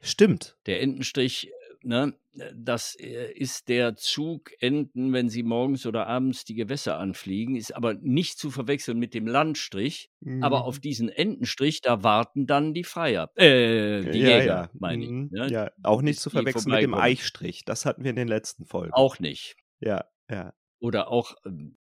stimmt. 0.00 0.56
Der 0.66 0.80
Entenstrich, 0.82 1.48
äh, 1.48 1.50
ne, 1.82 2.14
äh, 2.34 2.52
das, 2.54 2.94
äh, 2.96 3.32
ist 3.32 3.68
der 3.68 3.96
Zug 3.96 4.50
Enten, 4.60 5.12
wenn 5.12 5.28
sie 5.30 5.42
morgens 5.42 5.86
oder 5.86 6.06
abends 6.06 6.44
die 6.44 6.54
Gewässer 6.54 6.98
anfliegen, 6.98 7.56
ist 7.56 7.74
aber 7.74 7.94
nicht 7.94 8.38
zu 8.38 8.50
verwechseln 8.50 8.98
mit 8.98 9.14
dem 9.14 9.26
Landstrich. 9.26 10.10
Aber 10.40 10.64
auf 10.64 10.78
Mhm. 10.78 10.80
diesen 10.80 11.08
Entenstrich, 11.08 11.80
da 11.80 12.04
warten 12.04 12.46
dann 12.46 12.72
die 12.74 12.84
Freier 12.84 13.30
äh, 13.36 14.06
die 14.06 14.22
Ja, 14.22 14.22
Jäger, 14.24 14.42
ja. 14.42 14.70
meine 14.72 15.06
ich, 15.06 15.12
Mhm. 15.12 15.30
ne, 15.30 15.50
Ja, 15.50 15.70
auch 15.82 16.02
nicht 16.02 16.20
zu 16.20 16.30
verwechseln 16.30 16.70
mit 16.70 16.82
dem. 16.82 16.94
Eichstrich. 16.94 17.64
Das 17.64 17.84
hatten 17.86 18.04
wir 18.04 18.10
in 18.10 18.16
den 18.16 18.28
letzten 18.28 18.64
Folgen. 18.66 18.92
Auch 18.92 19.18
nicht. 19.18 19.56
Ja, 19.80 20.04
ja, 20.30 20.54
Oder 20.80 21.08
auch, 21.10 21.36
ähm, 21.44 21.77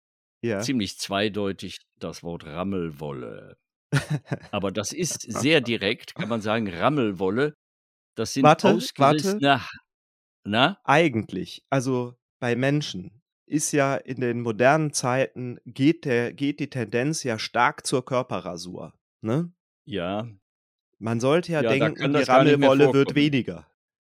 ja. 0.47 0.61
ziemlich 0.61 0.99
zweideutig 0.99 1.79
das 1.99 2.23
Wort 2.23 2.45
Rammelwolle. 2.47 3.57
Aber 4.51 4.73
das 4.73 4.93
ist 4.93 5.23
sehr 5.23 5.61
direkt, 5.61 6.15
kann 6.15 6.29
man 6.29 6.41
sagen, 6.41 6.69
Rammelwolle. 6.69 7.55
Das 8.15 8.33
sind 8.33 8.45
Warte, 8.45 8.69
warte. 8.69 8.77
ausgerissene 8.77 9.61
Ha 9.61 9.69
na? 10.49 10.79
Eigentlich, 10.85 11.65
also 11.71 12.15
bei 12.39 12.55
Menschen 12.55 13.21
ist 13.47 13.73
ja 13.73 13.97
in 13.97 14.21
den 14.21 14.43
modernen 14.43 14.93
Zeiten 14.93 15.59
geht 15.65 16.05
der 16.05 16.33
geht 16.33 16.61
die 16.61 16.71
Tendenz 16.71 17.25
ja 17.25 17.39
stark 17.39 17.85
zur 17.85 18.05
Körperrasur, 18.05 18.93
ne? 19.23 19.53
Ja. 19.85 20.29
Man 20.99 21.21
sollte 21.21 21.53
ja 21.53 21.63
Ja, 21.63 21.71
denken, 21.71 22.13
die 22.13 22.23
Rammelwolle 22.23 22.93
wird 22.93 23.15
weniger. 23.15 23.67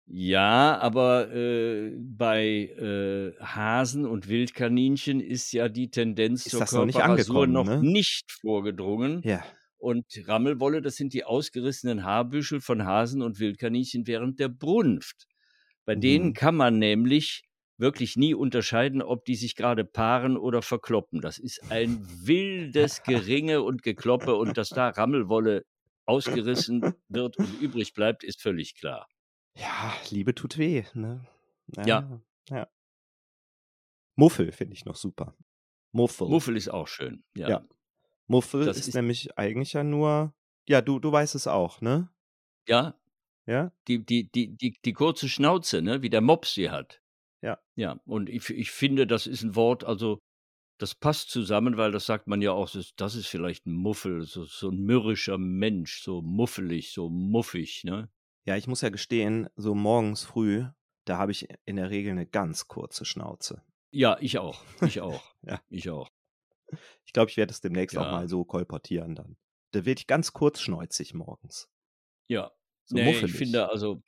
Ja, 0.07 0.79
aber, 0.81 1.33
äh, 1.35 1.93
bei, 1.99 2.45
äh, 2.79 3.33
Hasen 3.43 4.05
und 4.07 4.29
Wildkaninchen 4.29 5.21
ist 5.21 5.53
ja 5.53 5.69
die 5.69 5.91
Tendenz 5.91 6.45
Ist 6.45 6.51
zur 6.51 6.61
das 6.61 6.73
noch 6.73 6.85
nicht 6.85 6.99
noch 6.99 7.65
ne? 7.65 7.81
nicht 7.83 8.31
vorgedrungen. 8.31 9.23
Ja. 9.25 9.43
Und 9.79 10.05
Rammelwolle, 10.27 10.83
das 10.83 10.97
sind 10.97 11.15
die 11.15 11.25
ausgerissenen 11.25 12.05
Haarbüschel 12.05 12.61
von 12.61 12.85
Hasen 12.85 13.23
und 13.23 13.39
Wildkaninchen 13.39 14.07
während 14.07 14.41
der 14.41 14.49
Brunft. 14.49 15.27
Bei 15.87 15.95
denen 15.95 16.29
Mhm. 16.29 16.33
kann 16.35 16.55
man 16.57 16.79
nämlich 16.79 17.43
wirklich 17.79 18.17
nie 18.17 18.35
unterscheiden, 18.35 19.03
ob 19.03 19.25
die 19.25 19.35
sich 19.35 19.57
gerade 19.57 19.85
paaren 19.85 20.37
oder 20.37 20.63
verkloppen. 20.63 21.21
Das 21.23 21.39
ist 21.39 21.61
ein 21.71 22.07
wildes 22.25 23.03
Geringe 23.03 23.63
und 23.63 23.83
Gekloppe 23.83 24.37
und 24.37 24.57
dass 24.59 24.69
da 24.69 24.89
Rammelwolle 24.97 25.65
ausgerissen 26.07 26.95
wird 27.09 27.37
und 27.39 27.61
übrig 27.61 27.95
bleibt, 27.95 28.23
ist 28.25 28.43
völlig 28.43 28.75
klar. 28.77 29.07
Ja, 29.57 29.95
Liebe 30.11 30.35
tut 30.35 30.59
weh, 30.59 30.83
ne? 30.95 31.27
Ja. 31.77 31.93
Ja, 31.93 32.21
ja. 32.51 32.67
Muffel 34.19 34.53
finde 34.53 34.75
ich 34.75 34.85
noch 34.85 34.97
super. 34.97 35.35
Muffel. 35.93 36.29
Muffel 36.29 36.57
ist 36.57 36.69
auch 36.71 36.89
schön, 36.89 37.25
ja. 37.37 37.57
Ja. 37.57 37.65
Muffel 38.29 38.69
Das 38.69 38.81
ist, 38.81 38.89
ist 38.89 38.95
nämlich 38.95 39.39
eigentlich 39.39 39.75
ja 39.75 39.85
nur 39.85 40.35
ja, 40.69 40.81
du 40.83 40.99
du 41.01 41.13
weißt 41.13 41.35
es 41.35 41.47
auch, 41.47 41.81
ne? 41.83 42.11
Ja, 42.69 42.99
Ja? 43.49 43.75
die 43.89 44.05
die 44.05 44.31
die 44.33 44.57
die 44.57 44.75
die 44.85 44.93
kurze 44.95 45.29
Schnauze, 45.29 45.83
ne, 45.83 46.03
wie 46.03 46.11
der 46.11 46.21
Mops 46.23 46.55
sie 46.55 46.71
hat. 46.71 47.03
Ja. 47.43 47.59
Ja, 47.77 48.01
und 48.07 48.29
ich 48.31 48.51
ich 48.51 48.71
finde, 48.73 49.07
das 49.07 49.27
ist 49.27 49.43
'n 49.45 49.57
Wort, 49.57 49.85
also, 49.85 50.21
das 50.79 50.95
passt 50.97 51.31
zusammen, 51.31 51.77
weil 51.79 51.93
das 51.93 52.07
sagt 52.07 52.29
man 52.29 52.43
ja 52.43 52.53
auch, 52.53 52.71
das 52.97 53.15
ist 53.17 53.29
vielleicht 53.29 53.67
'n 53.67 53.73
Muffel, 53.75 54.23
so 54.25 54.45
so 54.45 54.71
'n 54.71 54.79
mürrischer 54.79 55.39
Mensch, 55.39 56.03
so 56.03 56.23
muffelig, 56.23 56.93
so 56.93 57.11
muffig, 57.11 57.85
ne? 57.85 58.11
Ja, 58.47 58.57
ich 58.57 58.67
muss 58.67 58.83
ja 58.83 58.91
gestehen, 58.91 59.49
so 59.57 59.75
morgens 59.75 60.23
früh, 60.23 60.67
da 61.07 61.17
habe 61.17 61.33
ich 61.33 61.49
in 61.65 61.77
der 61.77 61.89
Regel 61.89 62.15
'ne 62.15 62.27
ganz 62.27 62.69
kurze 62.69 63.07
Schnauze. 63.07 63.63
Ja, 63.93 64.17
ich 64.21 64.39
auch, 64.39 64.67
ich 64.83 65.01
auch, 65.03 65.37
Ja. 65.43 65.61
ich 65.69 65.89
auch. 65.91 66.11
Ich 67.07 67.13
glaube, 67.13 67.31
ich 67.31 67.37
werde 67.37 67.53
es 67.53 67.61
demnächst 67.61 67.99
auch 67.99 68.07
Ja. 68.07 68.09
mal 68.09 68.29
so 68.29 68.45
kolportieren 68.45 69.15
dann. 69.15 69.37
Da 69.73 69.85
werde 69.85 69.99
ich 70.01 70.07
ganz 70.07 70.33
kurzschnäuzig 70.33 71.15
morgens. 71.15 71.69
Ja. 72.31 72.53
So 72.87 73.03
Ne, 73.03 73.21
ich 73.21 73.33
finde 73.33 73.69
also 73.71 74.03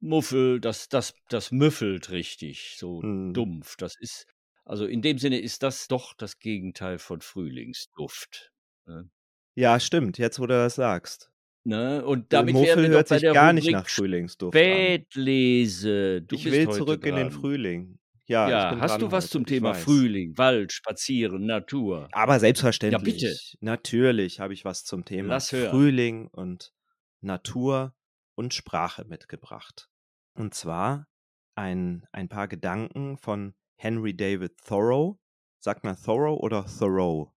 Muffel, 0.00 0.60
das 0.60 0.88
das 0.88 1.14
das 1.28 1.52
müffelt 1.52 2.10
richtig, 2.10 2.76
so 2.78 3.04
Mhm. 3.04 3.34
dumpf. 3.34 3.76
Das 3.78 3.94
ist 4.00 4.26
also, 4.64 4.86
in 4.86 5.02
dem 5.02 5.18
Sinne 5.18 5.40
ist 5.40 5.62
das 5.64 5.88
doch 5.88 6.14
das 6.14 6.38
Gegenteil 6.40 6.98
von 7.00 7.20
Frühlingsduft, 7.22 8.52
ne? 8.86 9.10
Ja, 9.56 9.78
stimmt, 9.80 10.16
jetzt, 10.18 10.38
wo 10.40 10.46
du 10.46 10.54
das 10.54 10.74
sagst. 10.76 11.31
Ne, 11.64 12.04
und 12.04 12.24
Äh, 12.24 12.26
damit 12.30 12.54
wären 12.54 12.80
Muffel 12.80 12.82
wir 12.90 12.96
hört 12.96 13.08
bei 13.08 13.14
sich 13.16 13.22
der 13.22 13.32
gar 13.34 13.52
nicht 13.52 13.64
Rubrik 13.64 13.76
nach 13.76 13.88
Frühlingsduft. 13.88 14.54
Spätlese. 14.56 16.22
Du 16.22 16.34
Ich 16.36 16.44
will 16.44 16.68
zurück 16.70 17.06
in 17.06 17.14
den 17.16 17.28
dran. 17.28 17.40
Frühling. 17.40 17.98
Ja, 18.26 18.48
Ja, 18.48 18.80
hast 18.80 18.92
dran 18.92 19.00
du 19.00 19.12
was 19.12 19.24
heute, 19.24 19.30
zum 19.32 19.46
Thema 19.46 19.70
weiß. 19.70 19.82
Frühling, 19.84 20.36
Wald, 20.38 20.72
Spazieren, 20.72 21.46
Natur? 21.46 22.08
Aber 22.12 22.32
Ja, 22.32 22.36
bitte. 22.38 22.40
selbstverständlich. 22.40 23.58
Natürlich 23.60 24.40
habe 24.40 24.54
ich 24.54 24.64
was 24.64 24.84
zum 24.84 25.04
Thema 25.04 25.28
Lass 25.34 25.52
hören. 25.52 25.70
Frühling 25.70 26.28
und 26.28 26.72
Natur 27.20 27.94
und 28.34 28.54
Sprache 28.54 29.04
mitgebracht. 29.04 29.88
Und 30.34 30.54
zwar 30.54 31.06
ein 31.54 32.06
ein 32.12 32.28
paar 32.28 32.48
Gedanken 32.48 33.18
von 33.18 33.54
Henry 33.76 34.16
David 34.16 34.56
Thoreau. 34.64 35.18
Sagt 35.60 35.84
man 35.84 35.96
Thoreau 35.96 36.36
oder 36.40 36.64
Thoreau? 36.66 37.32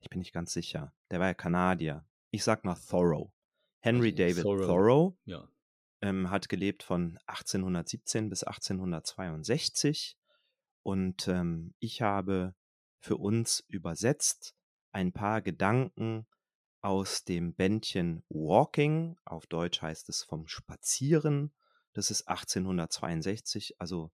Ich 0.00 0.08
bin 0.08 0.18
nicht 0.20 0.32
ganz 0.32 0.52
sicher. 0.52 0.92
Der 1.10 1.18
war 1.20 1.28
ja 1.28 1.34
Kanadier. 1.34 2.04
Ich 2.30 2.44
sage 2.44 2.60
mal 2.64 2.74
Thoreau. 2.76 3.32
Henry 3.80 4.14
David 4.14 4.42
Thoreau. 4.42 4.66
Thoreau, 4.66 5.18
Ja. 5.24 5.48
ähm, 6.02 6.30
hat 6.30 6.48
gelebt 6.48 6.82
von 6.82 7.18
1817 7.26 8.28
bis 8.28 8.44
1862 8.44 10.16
und, 10.82 11.28
ähm, 11.28 11.74
ich 11.78 12.02
habe 12.02 12.54
für 13.00 13.16
uns 13.16 13.60
übersetzt 13.68 14.54
ein 14.92 15.12
paar 15.12 15.40
Gedanken 15.40 16.26
aus 16.82 17.24
dem 17.24 17.54
Bändchen 17.54 18.22
Walking, 18.28 19.16
auf 19.24 19.46
Deutsch 19.46 19.82
heißt 19.82 20.08
es 20.08 20.22
vom 20.22 20.46
Spazieren. 20.46 21.52
Das 21.92 22.10
ist 22.10 22.28
1862, 22.28 23.80
also 23.80 24.10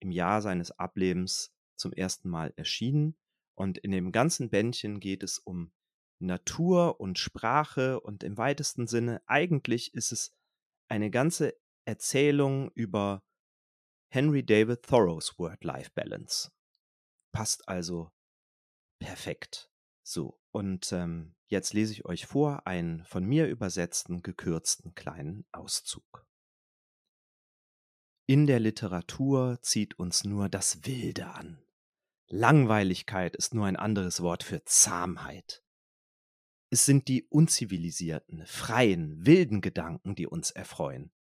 im 0.00 0.10
Jahr 0.10 0.42
seines 0.42 0.70
Ablebens 0.72 1.52
zum 1.76 1.92
ersten 1.92 2.28
Mal 2.28 2.52
erschienen. 2.56 3.16
Und 3.54 3.78
in 3.78 3.90
dem 3.92 4.12
ganzen 4.12 4.50
Bändchen 4.50 4.98
geht 5.00 5.22
es 5.22 5.38
um 5.38 5.72
Natur 6.20 7.00
und 7.00 7.18
Sprache 7.18 8.00
und 8.00 8.24
im 8.24 8.36
weitesten 8.36 8.86
Sinne 8.86 9.22
eigentlich 9.26 9.94
ist 9.94 10.12
es 10.12 10.32
eine 10.88 11.10
ganze 11.10 11.54
Erzählung 11.84 12.70
über 12.72 13.22
Henry 14.10 14.44
David 14.44 14.82
Thoreaus 14.82 15.38
Work-Life-Balance. 15.38 16.50
Passt 17.32 17.68
also 17.68 18.10
perfekt. 18.98 19.70
So, 20.02 20.40
und, 20.50 20.92
ähm, 20.92 21.36
jetzt 21.48 21.74
lese 21.74 21.92
ich 21.92 22.04
euch 22.06 22.26
vor 22.26 22.66
einen 22.66 23.04
von 23.04 23.24
mir 23.24 23.46
übersetzten, 23.46 24.22
gekürzten 24.22 24.94
kleinen 24.94 25.46
Auszug. 25.52 26.26
In 28.26 28.46
der 28.46 28.60
Literatur 28.60 29.58
zieht 29.62 29.98
uns 29.98 30.24
nur 30.24 30.48
das 30.48 30.84
Wilde 30.84 31.28
an. 31.28 31.62
Langweiligkeit 32.26 33.36
ist 33.36 33.54
nur 33.54 33.66
ein 33.66 33.76
anderes 33.76 34.20
Wort 34.20 34.42
für 34.42 34.62
Zahmheit. 34.64 35.62
Es 36.70 36.84
sind 36.84 37.08
die 37.08 37.24
unzivilisierten, 37.24 38.44
freien, 38.46 39.24
wilden 39.24 39.60
Gedanken, 39.60 40.14
die 40.14 40.26
uns 40.26 40.50
erfreuen. 40.50 41.12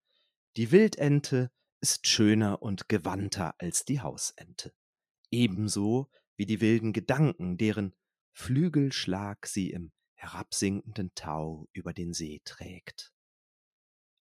Die 0.57 0.71
Wildente 0.71 1.51
ist 1.79 2.07
schöner 2.07 2.61
und 2.61 2.89
gewandter 2.89 3.55
als 3.59 3.85
die 3.85 4.01
Hausente. 4.01 4.73
Ebenso 5.31 6.09
wie 6.35 6.45
die 6.45 6.59
wilden 6.59 6.91
Gedanken, 6.91 7.57
deren 7.57 7.95
Flügelschlag 8.33 9.47
sie 9.47 9.71
im 9.71 9.91
herabsinkenden 10.15 11.13
Tau 11.15 11.67
über 11.71 11.93
den 11.93 12.13
See 12.13 12.41
trägt. 12.43 13.13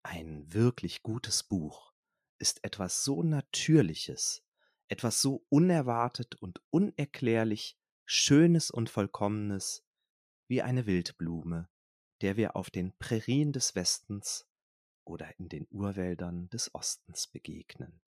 Ein 0.03 0.53
wirklich 0.53 1.03
gutes 1.03 1.43
Buch 1.43 1.93
ist 2.39 2.63
etwas 2.65 3.03
so 3.03 3.23
Natürliches, 3.23 4.45
etwas 4.89 5.21
so 5.21 5.45
unerwartet 5.49 6.37
und 6.37 6.61
unerklärlich 6.71 7.77
Schönes 8.05 8.71
und 8.71 8.89
Vollkommenes 8.89 9.85
wie 10.49 10.63
eine 10.63 10.87
Wildblume, 10.87 11.69
der 12.23 12.37
wir 12.37 12.57
auf 12.57 12.71
den 12.71 12.97
Prärien 12.99 13.53
des 13.53 13.75
Westens 13.75 14.47
oder 15.05 15.39
in 15.39 15.49
den 15.49 15.67
Urwäldern 15.71 16.49
des 16.49 16.75
Ostens 16.75 17.27
begegnen. 17.27 18.01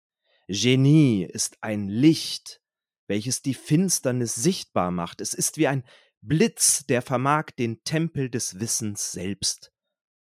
Genie 0.48 1.24
ist 1.24 1.62
ein 1.62 1.88
Licht, 1.88 2.60
welches 3.08 3.42
die 3.42 3.54
Finsternis 3.54 4.34
sichtbar 4.34 4.90
macht. 4.90 5.20
Es 5.20 5.34
ist 5.34 5.56
wie 5.58 5.66
ein 5.66 5.84
Blitz, 6.20 6.86
der 6.86 7.02
vermag, 7.02 7.50
den 7.58 7.82
Tempel 7.84 8.30
des 8.30 8.58
Wissens 8.58 9.12
selbst 9.12 9.72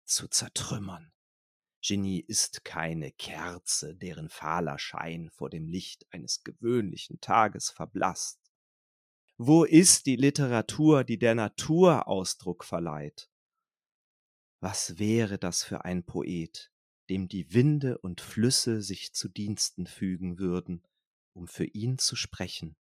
zu 0.05 0.28
zertrümmern. 0.28 1.12
Genie 1.84 2.20
ist 2.20 2.64
keine 2.64 3.12
Kerze, 3.12 3.95
deren 3.95 4.30
fahler 4.30 4.78
Schein 4.78 5.30
vor 5.32 5.49
dem 5.49 5.68
Licht 5.68 6.05
eines 6.12 6.43
gewöhnlichen 6.43 7.20
Tages 7.22 7.72
verblasst. 7.72 8.39
Wo 9.44 9.64
ist 9.64 10.06
die 10.06 10.18
Literatur, 10.18 11.04
die 11.04 11.18
der 11.18 11.34
Natur 11.34 12.08
Ausdruck 12.08 12.64
verleiht? 12.64 13.32
Was 14.60 15.00
wäre 15.00 15.39
das 15.39 15.64
für 15.64 15.84
ein 15.84 16.06
Poet, 16.06 16.72
dem 17.10 17.28
die 17.28 17.52
Winde 17.52 17.98
und 17.98 18.22
Flüsse 18.22 18.84
sich 18.84 19.14
zu 19.14 19.30
Diensten 19.30 19.88
fügen 19.88 20.38
würden, 20.38 20.84
um 21.34 21.48
für 21.48 21.66
ihn 21.66 21.98
zu 21.98 22.16
sprechen, 22.16 22.76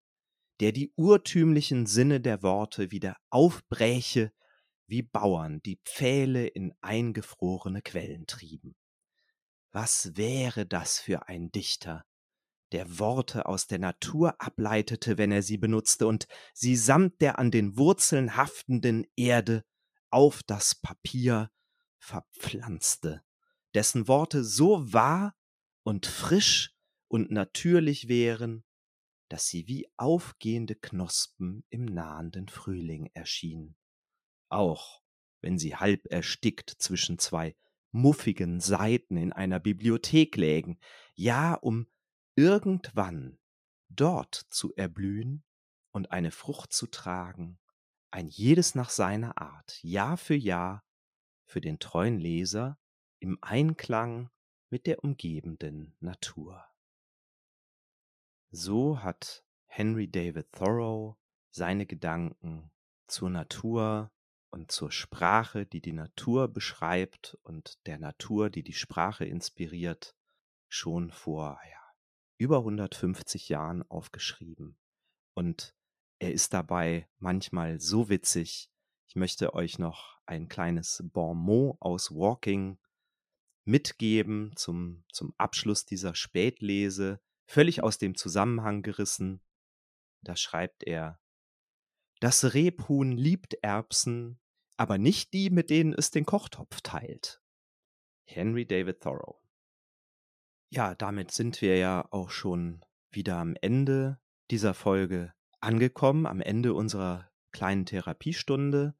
der 0.58 0.72
die 0.72 0.92
urtümlichen 0.96 1.86
Sinne 1.86 2.20
der 2.20 2.42
Worte 2.42 2.90
wieder 2.90 3.18
aufbräche, 3.30 4.32
wie 4.88 5.02
Bauern, 5.02 5.62
die 5.62 5.80
Pfähle 5.84 6.48
in 6.48 6.74
eingefrorene 6.80 7.82
Quellen 7.82 8.26
trieben. 8.26 8.74
Was 9.70 10.16
wäre 10.16 10.66
das 10.66 10.98
für 10.98 11.28
ein 11.28 11.52
Dichter, 11.52 12.04
der 12.72 12.98
Worte 12.98 13.46
aus 13.46 13.66
der 13.66 13.78
Natur 13.78 14.40
ableitete, 14.40 15.18
wenn 15.18 15.32
er 15.32 15.42
sie 15.42 15.58
benutzte, 15.58 16.06
und 16.06 16.26
sie 16.54 16.76
samt 16.76 17.20
der 17.20 17.38
an 17.38 17.50
den 17.50 17.76
Wurzeln 17.76 18.36
haftenden 18.36 19.06
Erde 19.16 19.64
auf 20.10 20.42
das 20.42 20.74
Papier 20.74 21.50
verpflanzte, 21.98 23.22
dessen 23.74 24.08
Worte 24.08 24.44
so 24.44 24.92
wahr 24.92 25.34
und 25.82 26.06
frisch 26.06 26.74
und 27.08 27.30
natürlich 27.30 28.08
wären, 28.08 28.64
dass 29.28 29.48
sie 29.48 29.66
wie 29.68 29.88
aufgehende 29.96 30.74
Knospen 30.74 31.64
im 31.68 31.84
nahenden 31.84 32.48
Frühling 32.48 33.10
erschienen. 33.12 33.76
Auch 34.48 35.02
wenn 35.40 35.58
sie 35.58 35.76
halb 35.76 36.06
erstickt 36.10 36.70
zwischen 36.78 37.18
zwei 37.18 37.56
muffigen 37.90 38.60
Seiten 38.60 39.16
in 39.16 39.32
einer 39.32 39.60
Bibliothek 39.60 40.36
lägen, 40.36 40.78
ja, 41.14 41.54
um 41.54 41.86
irgendwann 42.38 43.36
dort 43.88 44.46
zu 44.50 44.72
erblühen 44.76 45.42
und 45.90 46.12
eine 46.12 46.30
Frucht 46.30 46.72
zu 46.72 46.86
tragen, 46.86 47.58
ein 48.12 48.28
jedes 48.28 48.76
nach 48.76 48.90
seiner 48.90 49.38
Art, 49.38 49.82
Jahr 49.82 50.16
für 50.16 50.36
Jahr, 50.36 50.84
für 51.46 51.60
den 51.60 51.80
treuen 51.80 52.20
Leser 52.20 52.78
im 53.18 53.38
Einklang 53.42 54.30
mit 54.70 54.86
der 54.86 55.02
umgebenden 55.02 55.96
Natur. 55.98 56.64
So 58.52 59.02
hat 59.02 59.44
Henry 59.66 60.08
David 60.08 60.52
Thoreau 60.52 61.18
seine 61.50 61.86
Gedanken 61.86 62.70
zur 63.08 63.30
Natur 63.30 64.12
und 64.50 64.70
zur 64.70 64.92
Sprache, 64.92 65.66
die 65.66 65.80
die 65.80 65.92
Natur 65.92 66.46
beschreibt 66.46 67.36
und 67.42 67.84
der 67.86 67.98
Natur, 67.98 68.48
die 68.48 68.62
die 68.62 68.74
Sprache 68.74 69.24
inspiriert, 69.24 70.14
schon 70.68 71.10
vor 71.10 71.60
über 72.38 72.58
150 72.58 73.48
Jahren 73.48 73.82
aufgeschrieben. 73.90 74.78
Und 75.34 75.74
er 76.18 76.32
ist 76.32 76.54
dabei 76.54 77.08
manchmal 77.18 77.80
so 77.80 78.08
witzig. 78.08 78.70
Ich 79.06 79.16
möchte 79.16 79.54
euch 79.54 79.78
noch 79.78 80.18
ein 80.26 80.48
kleines 80.48 81.02
Bonmot 81.12 81.76
aus 81.80 82.10
Walking 82.10 82.78
mitgeben 83.64 84.52
zum, 84.56 85.04
zum 85.12 85.34
Abschluss 85.36 85.84
dieser 85.84 86.14
Spätlese, 86.14 87.20
völlig 87.46 87.82
aus 87.82 87.98
dem 87.98 88.14
Zusammenhang 88.14 88.82
gerissen. 88.82 89.42
Da 90.22 90.36
schreibt 90.36 90.84
er, 90.84 91.20
das 92.20 92.54
Rebhuhn 92.54 93.12
liebt 93.12 93.54
Erbsen, 93.62 94.40
aber 94.76 94.98
nicht 94.98 95.32
die, 95.32 95.50
mit 95.50 95.70
denen 95.70 95.92
es 95.92 96.10
den 96.10 96.24
Kochtopf 96.24 96.80
teilt. 96.80 97.42
Henry 98.24 98.66
David 98.66 99.00
Thoreau. 99.00 99.40
Ja, 100.70 100.94
damit 100.94 101.30
sind 101.30 101.62
wir 101.62 101.78
ja 101.78 102.06
auch 102.10 102.28
schon 102.30 102.84
wieder 103.10 103.38
am 103.38 103.56
Ende 103.60 104.18
dieser 104.50 104.74
Folge 104.74 105.32
angekommen, 105.60 106.26
am 106.26 106.40
Ende 106.40 106.74
unserer 106.74 107.30
kleinen 107.52 107.86
Therapiestunde. 107.86 108.94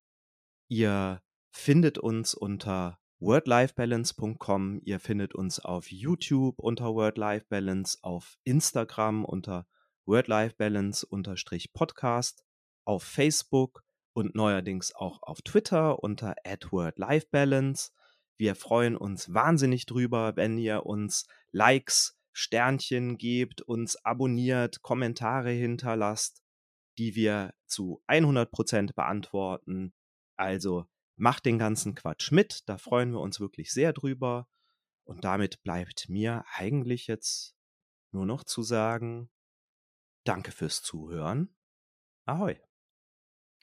Ihr 0.69 1.21
findet 1.51 1.99
uns 1.99 2.35
unter 2.35 3.01
wordlifebalance.com. 3.21 4.81
Ihr 4.85 5.01
findet 5.01 5.35
uns 5.35 5.59
auf 5.61 5.91
YouTube 5.91 6.59
unter 6.59 6.95
Word-Life-Balance, 6.95 7.99
auf 8.03 8.37
Instagram 8.45 9.25
unter 9.25 9.67
Word-Life-Balance-Podcast, 10.07 12.45
auf 12.85 13.03
Facebook 13.03 13.83
und 14.15 14.35
neuerdings 14.35 14.95
auch 14.95 15.23
auf 15.23 15.43
Twitter 15.43 16.03
unter 16.03 16.35
@wordlifebalance. 16.71 17.91
Wir 18.39 18.55
freuen 18.55 18.97
uns 18.97 19.35
wahnsinnig 19.35 19.85
drüber, 19.85 20.37
wenn 20.37 20.57
ihr 20.57 20.87
uns 20.87 21.27
Likes, 21.53 22.19
Sternchen 22.33 23.19
gebt, 23.19 23.61
uns 23.63 23.97
abonniert, 24.05 24.81
Kommentare 24.81 25.51
hinterlasst, 25.51 26.43
die 26.97 27.15
wir 27.15 27.53
zu 27.67 28.03
100% 28.07 28.95
beantworten. 28.95 29.93
Also 30.37 30.87
Macht 31.21 31.47
den 31.47 31.59
ganzen 31.59 31.97
Quatsch 31.97 32.31
mit, 32.31 32.69
da 32.69 32.79
freuen 32.79 33.11
wir 33.11 33.19
uns 33.19 33.41
wirklich 33.41 33.73
sehr 33.73 33.93
drüber. 33.93 34.47
Und 35.03 35.25
damit 35.25 35.65
bleibt 35.65 36.09
mir 36.09 36.45
eigentlich 36.55 37.09
jetzt 37.09 37.57
nur 38.13 38.25
noch 38.25 38.45
zu 38.45 38.63
sagen, 38.63 39.29
danke 40.23 40.53
fürs 40.53 40.81
Zuhören. 40.81 41.57
Ahoi. 42.25 42.61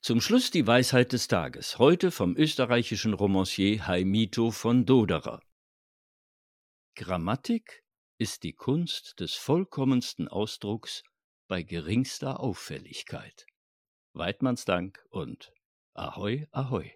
Zum 0.05 0.21
Schluss 0.21 0.51
die 0.51 0.67
Weisheit 0.67 1.13
des 1.13 1.27
Tages, 1.27 1.79
heute 1.79 2.11
vom 2.11 2.37
österreichischen 2.37 3.15
Romancier 3.15 3.87
Haimito 3.87 4.51
von 4.51 4.85
Doderer. 4.85 5.41
Grammatik 6.93 7.83
ist 8.19 8.43
die 8.43 8.53
Kunst 8.53 9.19
des 9.19 9.33
vollkommensten 9.33 10.27
Ausdrucks 10.27 11.01
bei 11.47 11.63
geringster 11.63 12.39
Auffälligkeit. 12.39 13.47
Weidmanns 14.13 14.65
Dank 14.65 15.03
und 15.09 15.51
Ahoi, 15.95 16.45
Ahoi. 16.51 16.95